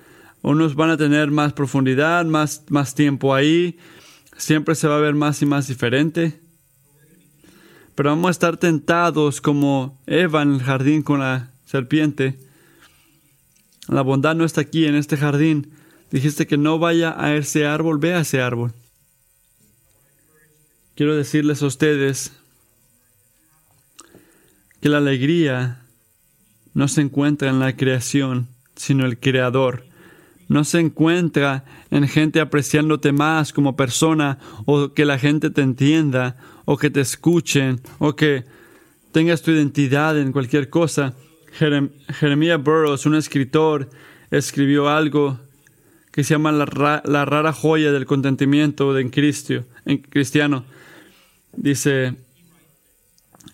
[0.42, 3.78] Unos van a tener más profundidad, más, más tiempo ahí.
[4.36, 6.40] Siempre se va a ver más y más diferente.
[7.94, 12.38] Pero vamos a estar tentados como Eva en el jardín con la serpiente.
[13.88, 15.70] La bondad no está aquí en este jardín.
[16.10, 18.72] Dijiste que no vaya a ese árbol, ve a ese árbol.
[20.94, 22.32] Quiero decirles a ustedes
[24.82, 25.80] que la alegría
[26.74, 29.86] no se encuentra en la creación, sino el creador.
[30.48, 36.36] No se encuentra en gente apreciándote más como persona o que la gente te entienda
[36.66, 38.44] o que te escuchen o que
[39.12, 41.14] tengas tu identidad en cualquier cosa.
[41.52, 43.88] Jeremías Burroughs, un escritor,
[44.30, 45.38] escribió algo
[46.10, 46.66] que se llama la,
[47.24, 50.66] rara joya del contentamiento en, Cristo, en cristiano.
[51.56, 52.14] Dice,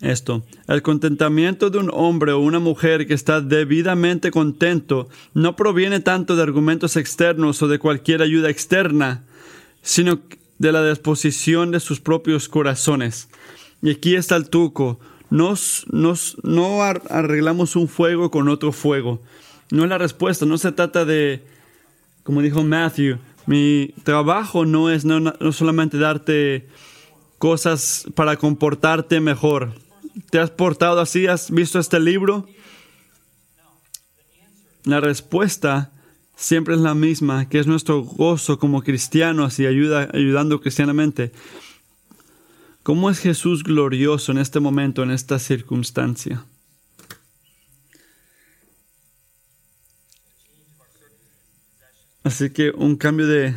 [0.00, 0.44] esto.
[0.68, 6.36] El contentamiento de un hombre o una mujer que está debidamente contento no proviene tanto
[6.36, 9.24] de argumentos externos o de cualquier ayuda externa,
[9.82, 10.20] sino
[10.58, 13.28] de la disposición de sus propios corazones.
[13.82, 14.48] Y aquí está el
[15.30, 15.84] nos,
[16.42, 19.20] no arreglamos un fuego con otro fuego.
[19.70, 20.46] No es la respuesta.
[20.46, 21.44] No se trata de,
[22.22, 26.68] como dijo Matthew, mi trabajo no es no solamente darte
[27.38, 29.74] cosas para comportarte mejor.
[30.30, 31.26] ¿Te has portado así?
[31.26, 32.48] ¿Has visto este libro?
[34.84, 35.92] La respuesta
[36.36, 41.32] siempre es la misma, que es nuestro gozo como cristianos y ayuda, ayudando cristianamente.
[42.82, 46.44] ¿Cómo es Jesús glorioso en este momento, en esta circunstancia?
[52.22, 53.56] Así que un cambio de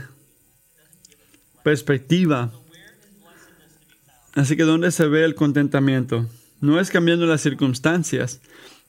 [1.63, 2.51] perspectiva
[4.33, 6.27] Así que ¿dónde se ve el contentamiento?
[6.61, 8.39] No es cambiando las circunstancias.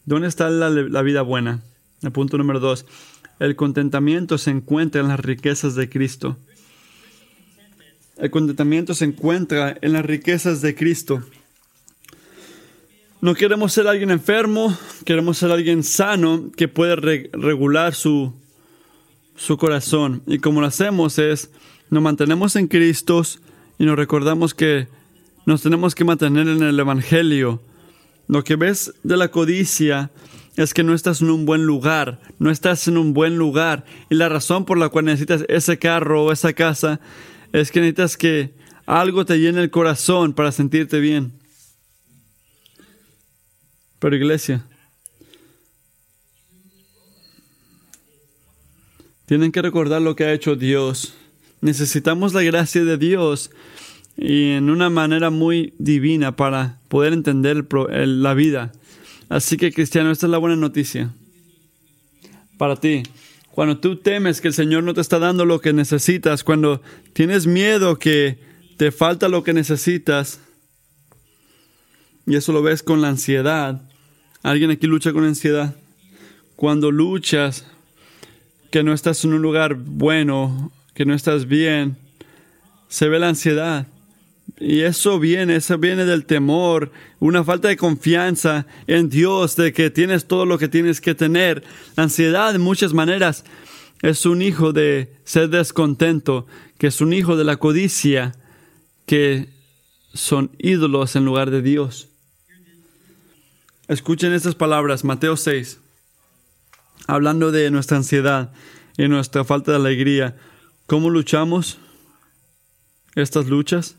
[0.04, 1.62] ¿Dónde está la, vida buena?
[2.02, 2.86] El punto número dos.
[3.40, 6.36] El contentamiento se encuentra en las riquezas de Cristo.
[8.18, 11.24] El contentamiento se encuentra en las riquezas de Cristo.
[13.20, 18.32] No queremos ser alguien enfermo, queremos ser alguien sano que puede regular su,
[19.36, 20.22] su corazón.
[20.26, 21.50] Y como lo hacemos es,
[21.90, 23.22] nos mantenemos en Cristo
[23.78, 24.88] y nos recordamos que
[25.46, 27.60] nos tenemos que mantener en el Evangelio.
[28.28, 30.10] Lo que ves de la codicia
[30.56, 33.84] es que no estás en un buen lugar, no estás en un buen lugar.
[34.10, 37.00] Y la razón por la cual necesitas ese carro o esa casa
[37.52, 38.54] es que necesitas que
[38.86, 41.32] algo te llene el corazón para sentirte bien.
[43.98, 44.64] Pero iglesia,
[49.26, 51.14] tienen que recordar lo que ha hecho Dios.
[51.60, 53.50] Necesitamos la gracia de Dios
[54.24, 58.70] y en una manera muy divina para poder entender la vida.
[59.28, 61.12] Así que cristiano, esta es la buena noticia
[62.56, 63.02] para ti.
[63.50, 66.80] Cuando tú temes que el Señor no te está dando lo que necesitas, cuando
[67.12, 68.38] tienes miedo que
[68.76, 70.40] te falta lo que necesitas,
[72.24, 73.82] y eso lo ves con la ansiedad.
[74.44, 75.74] ¿Alguien aquí lucha con ansiedad?
[76.54, 77.66] Cuando luchas
[78.70, 81.96] que no estás en un lugar bueno, que no estás bien,
[82.88, 83.88] se ve la ansiedad.
[84.64, 89.90] Y eso viene, eso viene del temor, una falta de confianza en Dios, de que
[89.90, 91.64] tienes todo lo que tienes que tener.
[91.96, 93.44] La ansiedad, de muchas maneras,
[94.02, 96.46] es un hijo de ser descontento,
[96.78, 98.36] que es un hijo de la codicia,
[99.04, 99.48] que
[100.14, 102.08] son ídolos en lugar de Dios.
[103.88, 105.80] Escuchen estas palabras, Mateo 6,
[107.08, 108.52] hablando de nuestra ansiedad
[108.96, 110.36] y nuestra falta de alegría.
[110.86, 111.78] ¿Cómo luchamos
[113.16, 113.96] estas luchas?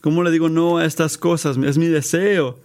[0.00, 1.58] ¿Cómo le digo no a estas cosas?
[1.58, 2.58] Es mi deseo.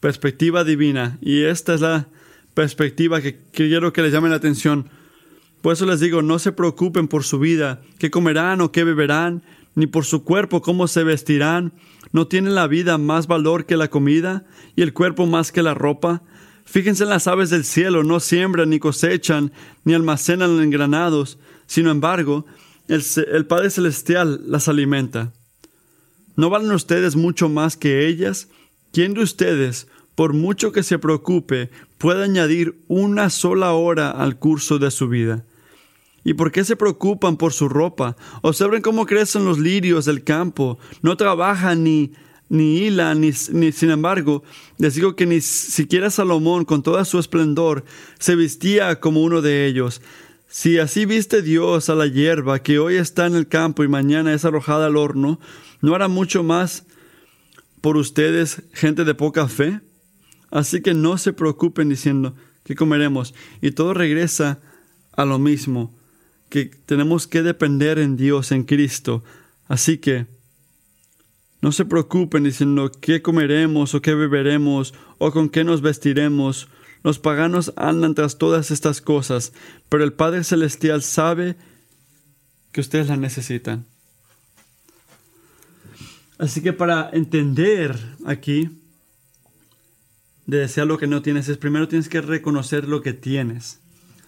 [0.00, 1.18] Perspectiva divina.
[1.20, 2.06] Y esta es la
[2.54, 4.88] perspectiva que quiero que les llame la atención.
[5.60, 9.42] Por eso les digo, no se preocupen por su vida, qué comerán o qué beberán,
[9.74, 11.72] ni por su cuerpo, cómo se vestirán.
[12.12, 15.74] ¿No tiene la vida más valor que la comida y el cuerpo más que la
[15.74, 16.22] ropa?
[16.64, 19.52] Fíjense en las aves del cielo, no siembran, ni cosechan,
[19.84, 21.38] ni almacenan en granados.
[21.66, 22.46] Sin embargo,
[22.88, 25.32] el Padre Celestial las alimenta.
[26.40, 28.48] ¿No valen ustedes mucho más que ellas?
[28.94, 34.78] ¿Quién de ustedes, por mucho que se preocupe, puede añadir una sola hora al curso
[34.78, 35.44] de su vida?
[36.24, 38.16] ¿Y por qué se preocupan por su ropa?
[38.40, 40.78] Observen cómo crecen los lirios del campo.
[41.02, 42.12] No trabajan ni,
[42.48, 44.42] ni hilan, ni, ni, sin embargo,
[44.78, 47.84] les digo que ni siquiera Salomón, con toda su esplendor,
[48.18, 50.00] se vestía como uno de ellos.
[50.48, 54.32] Si así viste Dios a la hierba que hoy está en el campo y mañana
[54.32, 55.38] es arrojada al horno,
[55.80, 56.84] ¿No hará mucho más
[57.80, 59.80] por ustedes, gente de poca fe?
[60.50, 63.34] Así que no se preocupen diciendo, ¿qué comeremos?
[63.60, 64.58] Y todo regresa
[65.12, 65.94] a lo mismo,
[66.48, 69.22] que tenemos que depender en Dios, en Cristo.
[69.68, 70.26] Así que
[71.62, 76.68] no se preocupen diciendo, ¿qué comeremos o qué beberemos o con qué nos vestiremos?
[77.02, 79.52] Los paganos andan tras todas estas cosas,
[79.88, 81.56] pero el Padre Celestial sabe
[82.72, 83.86] que ustedes las necesitan.
[86.40, 88.70] Así que para entender aquí
[90.46, 93.80] de desear lo que no tienes, es primero tienes que reconocer lo que tienes.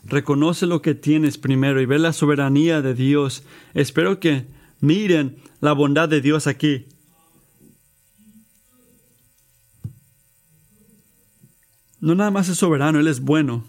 [0.05, 3.45] Reconoce lo que tienes primero y ve la soberanía de Dios.
[3.73, 4.45] Espero que
[4.81, 6.87] miren la bondad de Dios aquí.
[11.99, 13.65] No nada más es soberano, Él es bueno.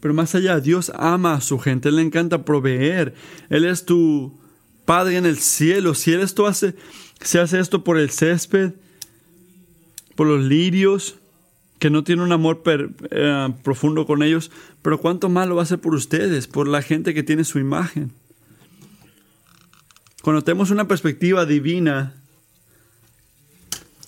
[0.00, 3.14] Pero más allá, Dios ama a su gente, Él le encanta proveer.
[3.48, 4.38] Él es tu
[4.84, 5.94] Padre en el cielo.
[5.94, 6.74] Si Él esto hace,
[7.24, 8.72] se hace esto por el césped,
[10.14, 11.16] por los lirios,
[11.78, 12.62] que no tiene un amor
[13.10, 14.50] eh, profundo con ellos,
[14.82, 17.58] pero cuánto más lo va a hacer por ustedes, por la gente que tiene su
[17.58, 18.12] imagen.
[20.22, 22.14] Cuando tenemos una perspectiva divina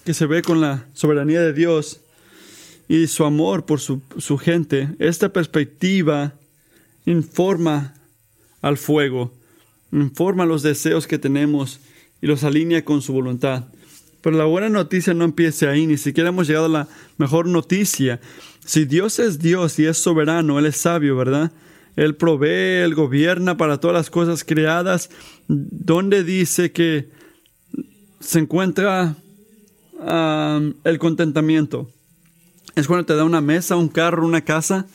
[0.04, 2.00] que se ve con la soberanía de Dios
[2.88, 6.32] y su amor por su, su gente, esta perspectiva
[7.04, 7.94] informa
[8.62, 9.34] al fuego,
[9.92, 11.80] informa los deseos que tenemos
[12.20, 13.64] y los alinea con su voluntad.
[14.20, 18.20] Pero la buena noticia no empieza ahí, ni siquiera hemos llegado a la mejor noticia.
[18.64, 21.52] Si Dios es Dios y es soberano, Él es sabio, ¿verdad?
[21.94, 25.10] Él provee, Él gobierna para todas las cosas creadas.
[25.46, 27.08] ¿Dónde dice que
[28.18, 29.16] se encuentra
[30.84, 31.90] el contentamiento?
[32.74, 34.86] ¿Es cuando te da una mesa, un carro, una casa?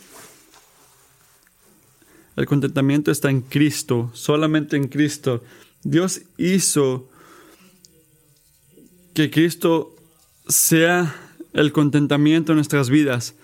[2.35, 5.43] El contentamiento está en Cristo, solamente en Cristo.
[5.83, 7.09] Dios hizo
[9.13, 9.95] que Cristo
[10.47, 11.15] sea
[11.53, 13.35] el contentamiento en nuestras vidas,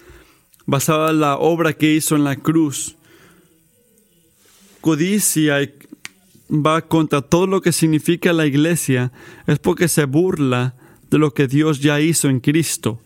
[0.66, 2.96] basado en la obra que hizo en la cruz.
[4.82, 5.58] Codicia
[6.50, 9.12] va contra todo lo que significa la iglesia,
[9.48, 10.76] es porque se burla
[11.10, 13.00] de lo que Dios ya hizo en Cristo.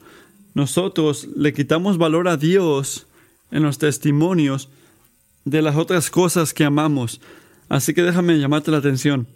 [0.53, 3.07] Nosotros le quitamos valor a Dios
[3.51, 4.70] en los testimonios
[5.45, 7.22] de las otras cosas que amamos.
[7.70, 9.28] Así que déjame llamarte la atención.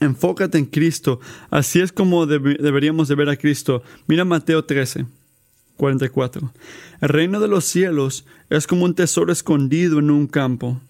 [0.00, 1.20] Enfócate en Cristo.
[1.50, 3.82] Así es como deberíamos de ver a Cristo.
[4.06, 5.06] Mira Mateo 13,
[5.76, 6.52] 44.
[7.00, 10.80] El reino de los cielos es como un tesoro escondido en un campo.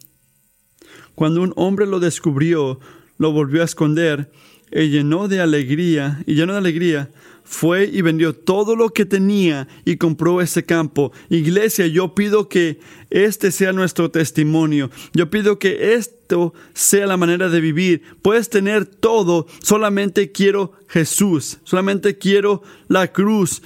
[1.15, 2.79] Cuando un hombre lo descubrió,
[3.19, 4.31] lo volvió a esconder
[4.71, 7.11] llenó de alegría, y lleno de alegría,
[7.49, 11.13] fue y vendió todo lo que tenía y compró ese campo.
[11.31, 14.91] Iglesia, yo pido que este sea nuestro testimonio.
[15.15, 18.03] Yo pido que esto sea la manera de vivir.
[18.21, 23.63] Puedes tener todo, solamente quiero Jesús, solamente quiero la cruz.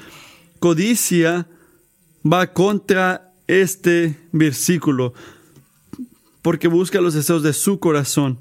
[0.61, 1.49] Codicia
[2.25, 5.13] va contra este versículo
[6.41, 8.39] porque busca los deseos de su corazón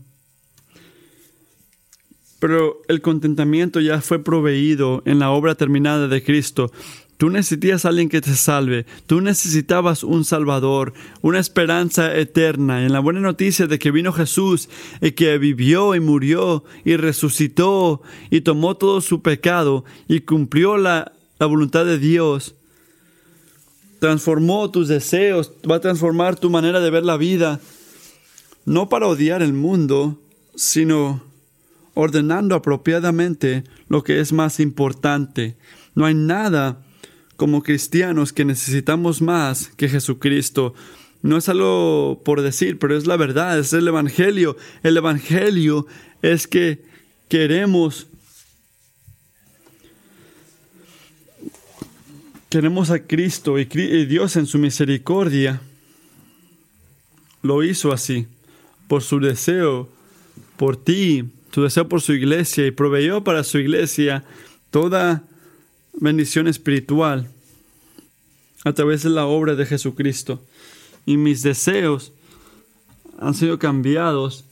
[2.42, 6.72] pero el contentamiento ya fue proveído en la obra terminada de Cristo.
[7.18, 12.84] Tú necesitas a alguien que te salve, tú necesitabas un Salvador, una esperanza eterna.
[12.84, 14.70] En la buena noticia de que vino Jesús
[15.02, 21.12] y que vivió y murió y resucitó y tomó todo su pecado y cumplió la,
[21.38, 22.56] la voluntad de Dios,
[24.00, 27.60] transformó tus deseos, va a transformar tu manera de ver la vida,
[28.66, 30.20] no para odiar el mundo,
[30.56, 31.30] sino
[31.94, 35.58] ordenando apropiadamente lo que es más importante.
[35.96, 36.82] No hay nada
[37.36, 40.74] como cristianos que necesitamos más que Jesucristo.
[41.22, 44.58] No es algo por decir, pero es la verdad, es el Evangelio.
[44.84, 45.88] El Evangelio
[46.22, 46.84] es que
[47.30, 48.08] queremos
[52.50, 53.66] queremos a Cristo y
[54.06, 55.62] Dios en su misericordia
[57.42, 58.28] lo hizo así,
[58.88, 59.90] por su deseo,
[60.58, 64.24] por ti, tu deseo por su iglesia y proveyó para su iglesia
[64.72, 65.24] toda
[65.94, 67.30] bendición espiritual
[68.64, 70.42] a través de la obra de Jesucristo.
[71.06, 72.14] Y mis deseos
[73.20, 74.46] han sido cambiados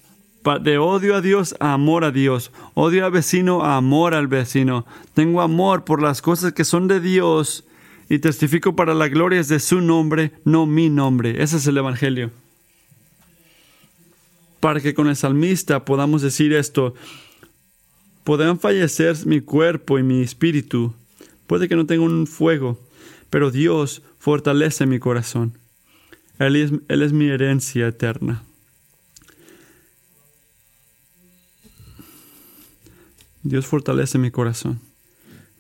[0.62, 4.86] de odio a Dios a amor a Dios, odio al vecino a amor al vecino.
[5.14, 7.66] Tengo amor por las cosas que son de Dios
[8.10, 11.42] y testifico para la gloria de su nombre, no mi nombre.
[11.42, 12.32] Ese es el Evangelio
[14.60, 16.94] para que con el salmista podamos decir esto,
[18.24, 20.94] podrán fallecer mi cuerpo y mi espíritu,
[21.48, 22.80] puede que no tenga un fuego,
[23.30, 25.58] pero Dios fortalece mi corazón.
[26.38, 28.44] Él es, él es mi herencia eterna.
[33.44, 34.80] Dios fortalece mi corazón.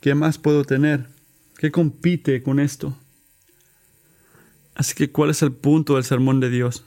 [0.02, 1.08] ¿Qué más puedo tener?
[1.58, 2.98] ¿Qué compite con esto?
[4.76, 6.86] Así que, ¿cuál es el punto del sermón de Dios?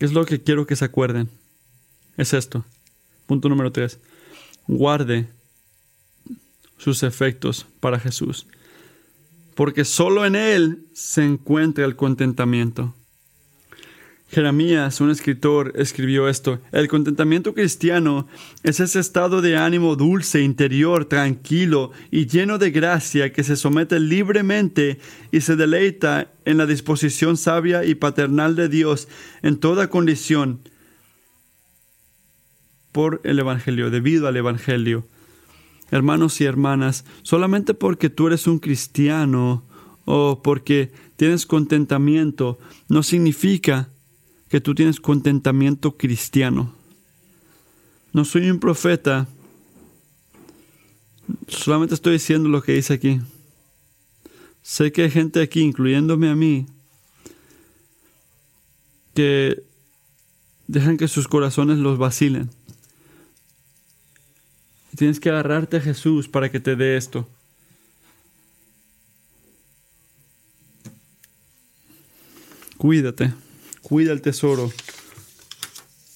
[0.00, 1.28] ¿Qué es lo que quiero que se acuerden?
[2.16, 2.64] Es esto.
[3.26, 4.00] Punto número tres.
[4.66, 5.28] Guarde
[6.78, 8.46] sus efectos para Jesús.
[9.54, 12.94] Porque solo en Él se encuentra el contentamiento.
[14.30, 16.60] Jeremías, un escritor, escribió esto.
[16.70, 18.28] El contentamiento cristiano
[18.62, 23.98] es ese estado de ánimo dulce, interior, tranquilo y lleno de gracia que se somete
[23.98, 25.00] libremente
[25.32, 29.08] y se deleita en la disposición sabia y paternal de Dios
[29.42, 30.60] en toda condición
[32.92, 35.08] por el Evangelio, debido al Evangelio.
[35.90, 39.64] Hermanos y hermanas, solamente porque tú eres un cristiano
[40.04, 43.88] o porque tienes contentamiento, no significa
[44.50, 46.74] que tú tienes contentamiento cristiano.
[48.12, 49.28] No soy un profeta,
[51.46, 53.20] solamente estoy diciendo lo que dice aquí.
[54.60, 56.66] Sé que hay gente aquí, incluyéndome a mí,
[59.14, 59.62] que
[60.66, 62.50] dejan que sus corazones los vacilen.
[64.96, 67.28] Tienes que agarrarte a Jesús para que te dé esto.
[72.76, 73.32] Cuídate.
[73.82, 74.72] Cuida el tesoro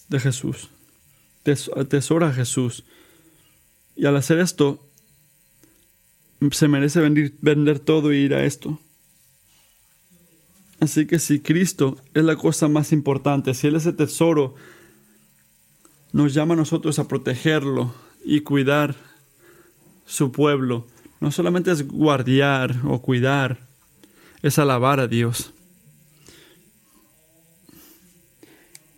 [0.08, 0.68] de Jesús.
[1.42, 2.84] Tesora a Jesús.
[3.96, 4.80] Y al hacer esto,
[6.50, 7.00] se merece
[7.40, 8.78] vender, todo y ir a esto.
[10.80, 14.54] Así que si Cristo es la cosa más importante, si Él es el tesoro,
[16.12, 17.94] nos llama a nosotros a protegerlo
[18.24, 18.96] y cuidar
[20.06, 20.86] su pueblo.
[21.20, 23.66] No solamente es guardiar o cuidar,
[24.42, 25.52] es alabar a Dios.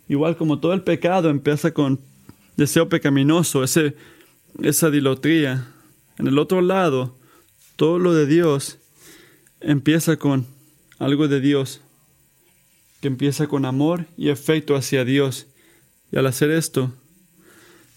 [0.07, 1.99] Igual como todo el pecado empieza con
[2.55, 3.95] deseo pecaminoso, ese,
[4.61, 5.67] esa dilotría.
[6.17, 7.15] En el otro lado,
[7.75, 8.79] todo lo de Dios
[9.59, 10.45] empieza con
[10.99, 11.81] algo de Dios,
[13.01, 15.47] que empieza con amor y afecto hacia Dios.
[16.11, 16.91] Y al hacer esto,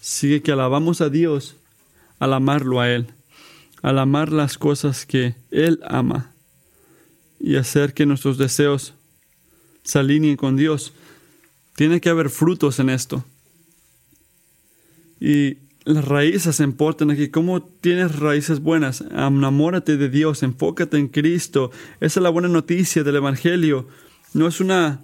[0.00, 1.56] sigue que alabamos a Dios
[2.18, 3.06] al amarlo a Él,
[3.82, 6.32] al amar las cosas que Él ama
[7.38, 8.94] y hacer que nuestros deseos
[9.82, 10.92] se alineen con Dios.
[11.74, 13.24] Tiene que haber frutos en esto.
[15.20, 17.28] Y las raíces importan aquí.
[17.28, 19.00] ¿Cómo tienes raíces buenas?
[19.00, 21.70] Enamórate de Dios, enfócate en Cristo.
[22.00, 23.88] Esa es la buena noticia del Evangelio.
[24.34, 25.02] No es una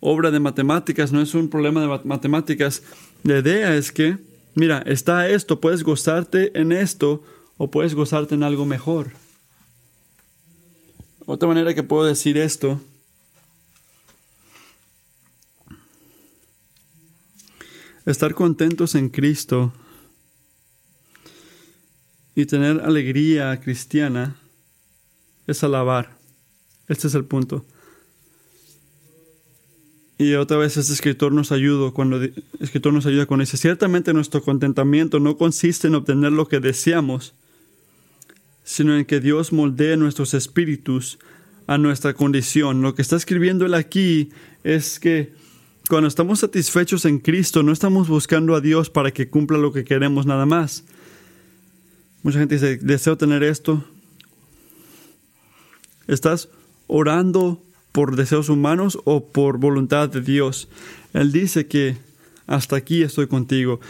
[0.00, 2.82] obra de matemáticas, no es un problema de matemáticas.
[3.22, 4.18] La idea es que,
[4.54, 7.22] mira, está esto, puedes gozarte en esto
[7.56, 9.12] o puedes gozarte en algo mejor.
[11.26, 12.80] Otra manera que puedo decir esto
[18.10, 19.72] estar contentos en Cristo
[22.34, 24.36] y tener alegría cristiana
[25.46, 26.16] es alabar.
[26.88, 27.66] Este es el punto.
[30.16, 32.20] Y otra vez este escritor nos ayuda cuando
[32.60, 37.34] escritor nos ayuda dice, ciertamente nuestro contentamiento no consiste en obtener lo que deseamos,
[38.64, 41.18] sino en que Dios moldee nuestros espíritus
[41.66, 42.80] a nuestra condición.
[42.80, 44.30] Lo que está escribiendo él aquí
[44.64, 45.32] es que
[45.88, 49.84] cuando estamos satisfechos en Cristo, no estamos buscando a Dios para que cumpla lo que
[49.84, 50.84] queremos nada más.
[52.22, 53.84] Mucha gente dice, deseo tener esto.
[56.06, 56.48] ¿Estás
[56.86, 57.62] orando
[57.92, 60.68] por deseos humanos o por voluntad de Dios.
[61.14, 61.96] Él dice que
[62.46, 63.80] hasta aquí estoy contigo.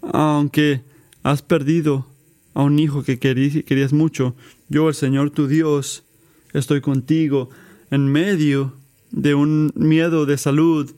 [0.00, 0.82] Aunque
[1.22, 2.06] has perdido
[2.54, 4.34] a un hijo que querías mucho,
[4.68, 6.04] yo, el Señor tu Dios,
[6.52, 7.50] estoy contigo
[7.90, 8.72] en medio
[9.10, 10.90] de un miedo de salud,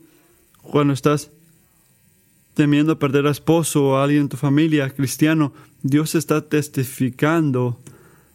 [0.61, 1.31] cuando estás
[2.53, 5.53] temiendo perder a esposo o a alguien en tu familia cristiano,
[5.83, 7.79] Dios está testificando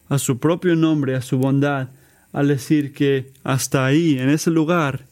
[0.09, 1.89] a su propio nombre, a su bondad,
[2.33, 5.05] al decir que hasta ahí, en ese lugar,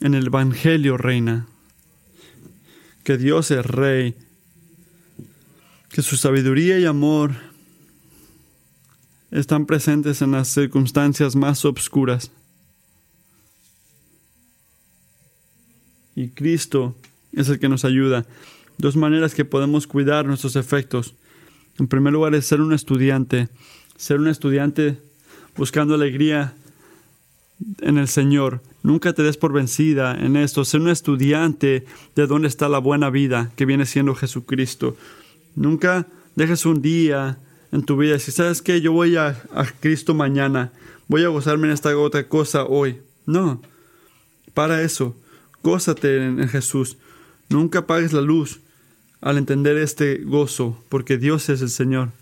[0.00, 1.46] en el Evangelio reina,
[3.04, 4.14] que Dios es rey,
[5.90, 7.32] que su sabiduría y amor
[9.30, 12.30] están presentes en las circunstancias más obscuras.
[16.16, 16.96] Y Cristo
[17.32, 18.26] es el que nos ayuda.
[18.78, 21.14] Dos maneras que podemos cuidar nuestros efectos.
[21.78, 23.48] En primer lugar es ser un estudiante.
[23.96, 24.98] Ser un estudiante
[25.56, 26.54] buscando alegría
[27.80, 28.62] en el Señor.
[28.82, 30.64] Nunca te des por vencida en esto.
[30.64, 34.96] Sé un estudiante de dónde está la buena vida que viene siendo Jesucristo.
[35.54, 37.38] Nunca dejes un día
[37.72, 38.18] en tu vida.
[38.18, 40.72] Si sabes que yo voy a, a Cristo mañana,
[41.08, 43.00] voy a gozarme en esta otra cosa hoy.
[43.26, 43.60] No,
[44.54, 45.16] para eso,
[45.66, 46.96] gózate en Jesús.
[47.48, 48.60] Nunca apagues la luz
[49.20, 52.12] al entender este gozo, porque Dios es el Señor.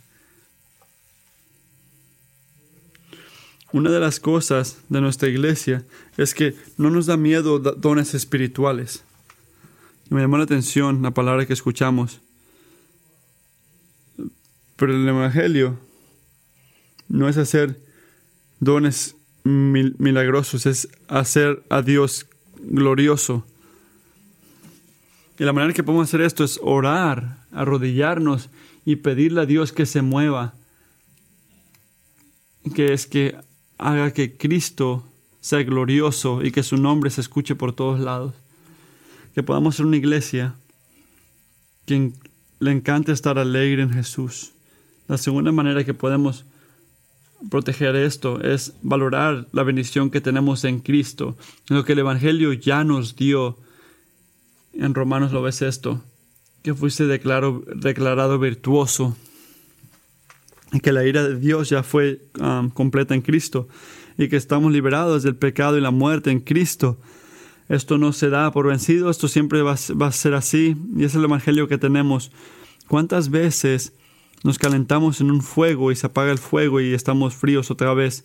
[3.70, 5.84] Una de las cosas de nuestra iglesia
[6.16, 9.04] es que no nos da miedo dones espirituales.
[10.08, 12.20] me llamó la atención la palabra que escuchamos.
[14.76, 15.78] Pero el Evangelio
[17.08, 17.78] no es hacer
[18.60, 22.26] dones milagrosos, es hacer a Dios
[22.60, 23.44] glorioso.
[25.38, 28.50] Y la manera que podemos hacer esto es orar, arrodillarnos
[28.84, 30.54] y pedirle a Dios que se mueva.
[32.74, 33.36] Que es que
[33.78, 35.04] haga que Cristo
[35.40, 38.34] sea glorioso y que su nombre se escuche por todos lados.
[39.34, 40.54] Que podamos ser una iglesia
[41.86, 42.12] que
[42.60, 44.52] le encanta estar alegre en Jesús.
[45.08, 46.44] La segunda manera que podemos
[47.50, 51.36] proteger esto es valorar la bendición que tenemos en Cristo,
[51.68, 53.58] lo que el Evangelio ya nos dio.
[54.72, 56.02] En Romanos lo ves esto,
[56.62, 59.16] que fuiste declarado, declarado virtuoso
[60.72, 63.68] y que la ira de Dios ya fue um, completa en Cristo
[64.18, 66.98] y que estamos liberados del pecado y la muerte en Cristo.
[67.68, 71.24] Esto no se da por vencido, esto siempre va, a ser así y es el
[71.24, 72.30] Evangelio que tenemos.
[72.88, 73.92] ¿Cuántas veces
[74.44, 78.24] nos calentamos en un fuego y se apaga el fuego y estamos fríos otra vez?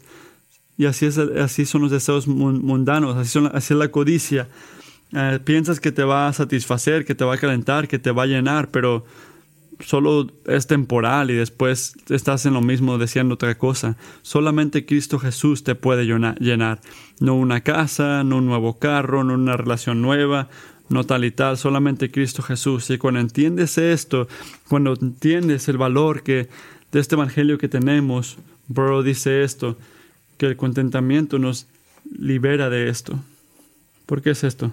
[0.78, 4.48] Y así, es, así son los deseos mundanos, así, así es la codicia.
[5.14, 8.24] Eh, piensas que te va a satisfacer, que te va a calentar, que te va
[8.24, 9.06] a llenar, pero
[9.80, 13.96] solo es temporal y después estás en lo mismo deseando otra cosa.
[14.22, 16.82] Solamente Cristo Jesús te puede llenar.
[17.20, 20.50] No una casa, no un nuevo carro, no una relación nueva,
[20.90, 22.90] no tal y tal, solamente Cristo Jesús.
[22.90, 24.28] Y cuando entiendes esto,
[24.68, 26.50] cuando entiendes el valor que
[26.92, 28.38] de este evangelio que tenemos,
[28.68, 29.78] Bro dice esto,
[30.38, 31.68] que el contentamiento nos
[32.18, 33.20] libera de esto.
[34.06, 34.72] ¿Por qué es esto?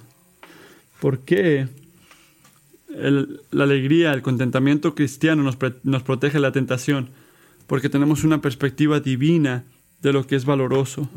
[1.00, 1.68] ¿Por qué?
[2.88, 7.10] la alegría, el contentamiento cristiano nos, nos protege de la tentación,
[7.66, 9.64] porque tenemos una perspectiva divina
[10.00, 11.10] de lo que es valoroso.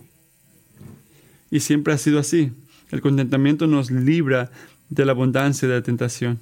[1.52, 2.52] Y siempre ha sido así.
[2.92, 4.52] El contentamiento nos libra
[4.90, 6.40] de la abundancia de la tentación.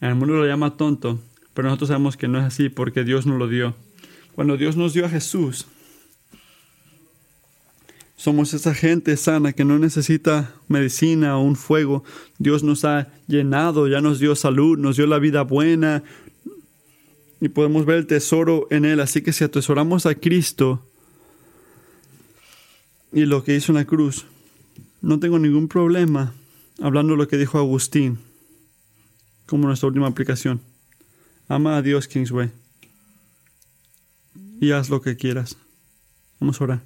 [0.00, 1.20] El mundo lo llama tonto,
[1.54, 3.74] pero nosotros sabemos que no es así porque Dios nos lo dio.
[4.34, 5.66] Cuando Dios nos dio a Jesús,
[8.16, 12.04] somos esa gente sana que no necesita medicina o un fuego.
[12.38, 16.02] Dios nos ha llenado, ya nos dio salud, nos dio la vida buena
[17.40, 19.00] y podemos ver el tesoro en Él.
[19.00, 20.84] Así que si atesoramos a Cristo
[23.12, 24.26] y lo que hizo en la cruz,
[25.00, 26.34] no tengo ningún problema
[26.80, 28.18] hablando lo que dijo Agustín
[29.46, 30.60] como nuestra última aplicación.
[31.48, 32.50] Ama a Dios, Kingsway.
[34.60, 35.56] Y haz lo que quieras.
[36.38, 36.82] Vamos a orar.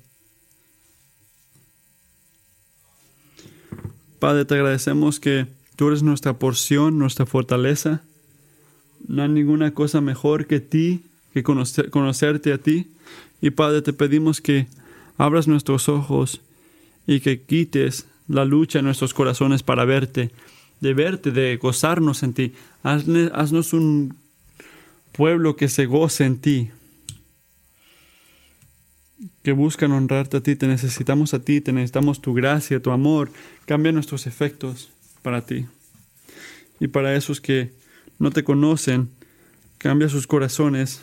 [4.20, 8.02] Padre, te agradecemos que tú eres nuestra porción, nuestra fortaleza.
[9.08, 12.92] No hay ninguna cosa mejor que ti, que conocerte a ti.
[13.40, 14.68] Y Padre, te pedimos que
[15.18, 16.40] abras nuestros ojos
[17.08, 20.30] y que quites la lucha en nuestros corazones para verte,
[20.80, 22.52] de verte, de gozarnos en ti.
[22.82, 24.16] Haznos un
[25.12, 26.70] pueblo que se goce en ti,
[29.42, 33.30] que buscan honrarte a ti, te necesitamos a ti, te necesitamos tu gracia, tu amor,
[33.66, 34.90] cambia nuestros efectos
[35.22, 35.66] para ti.
[36.80, 37.72] Y para esos que
[38.18, 39.10] no te conocen,
[39.78, 41.02] cambia sus corazones,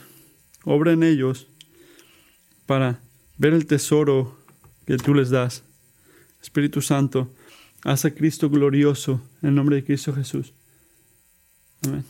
[0.64, 1.46] obra en ellos
[2.66, 3.00] para
[3.38, 4.38] ver el tesoro
[4.86, 5.62] que tú les das.
[6.42, 7.32] Espíritu Santo,
[7.84, 10.52] haz a Cristo glorioso en nombre de Cristo Jesús.
[11.86, 12.04] Amén.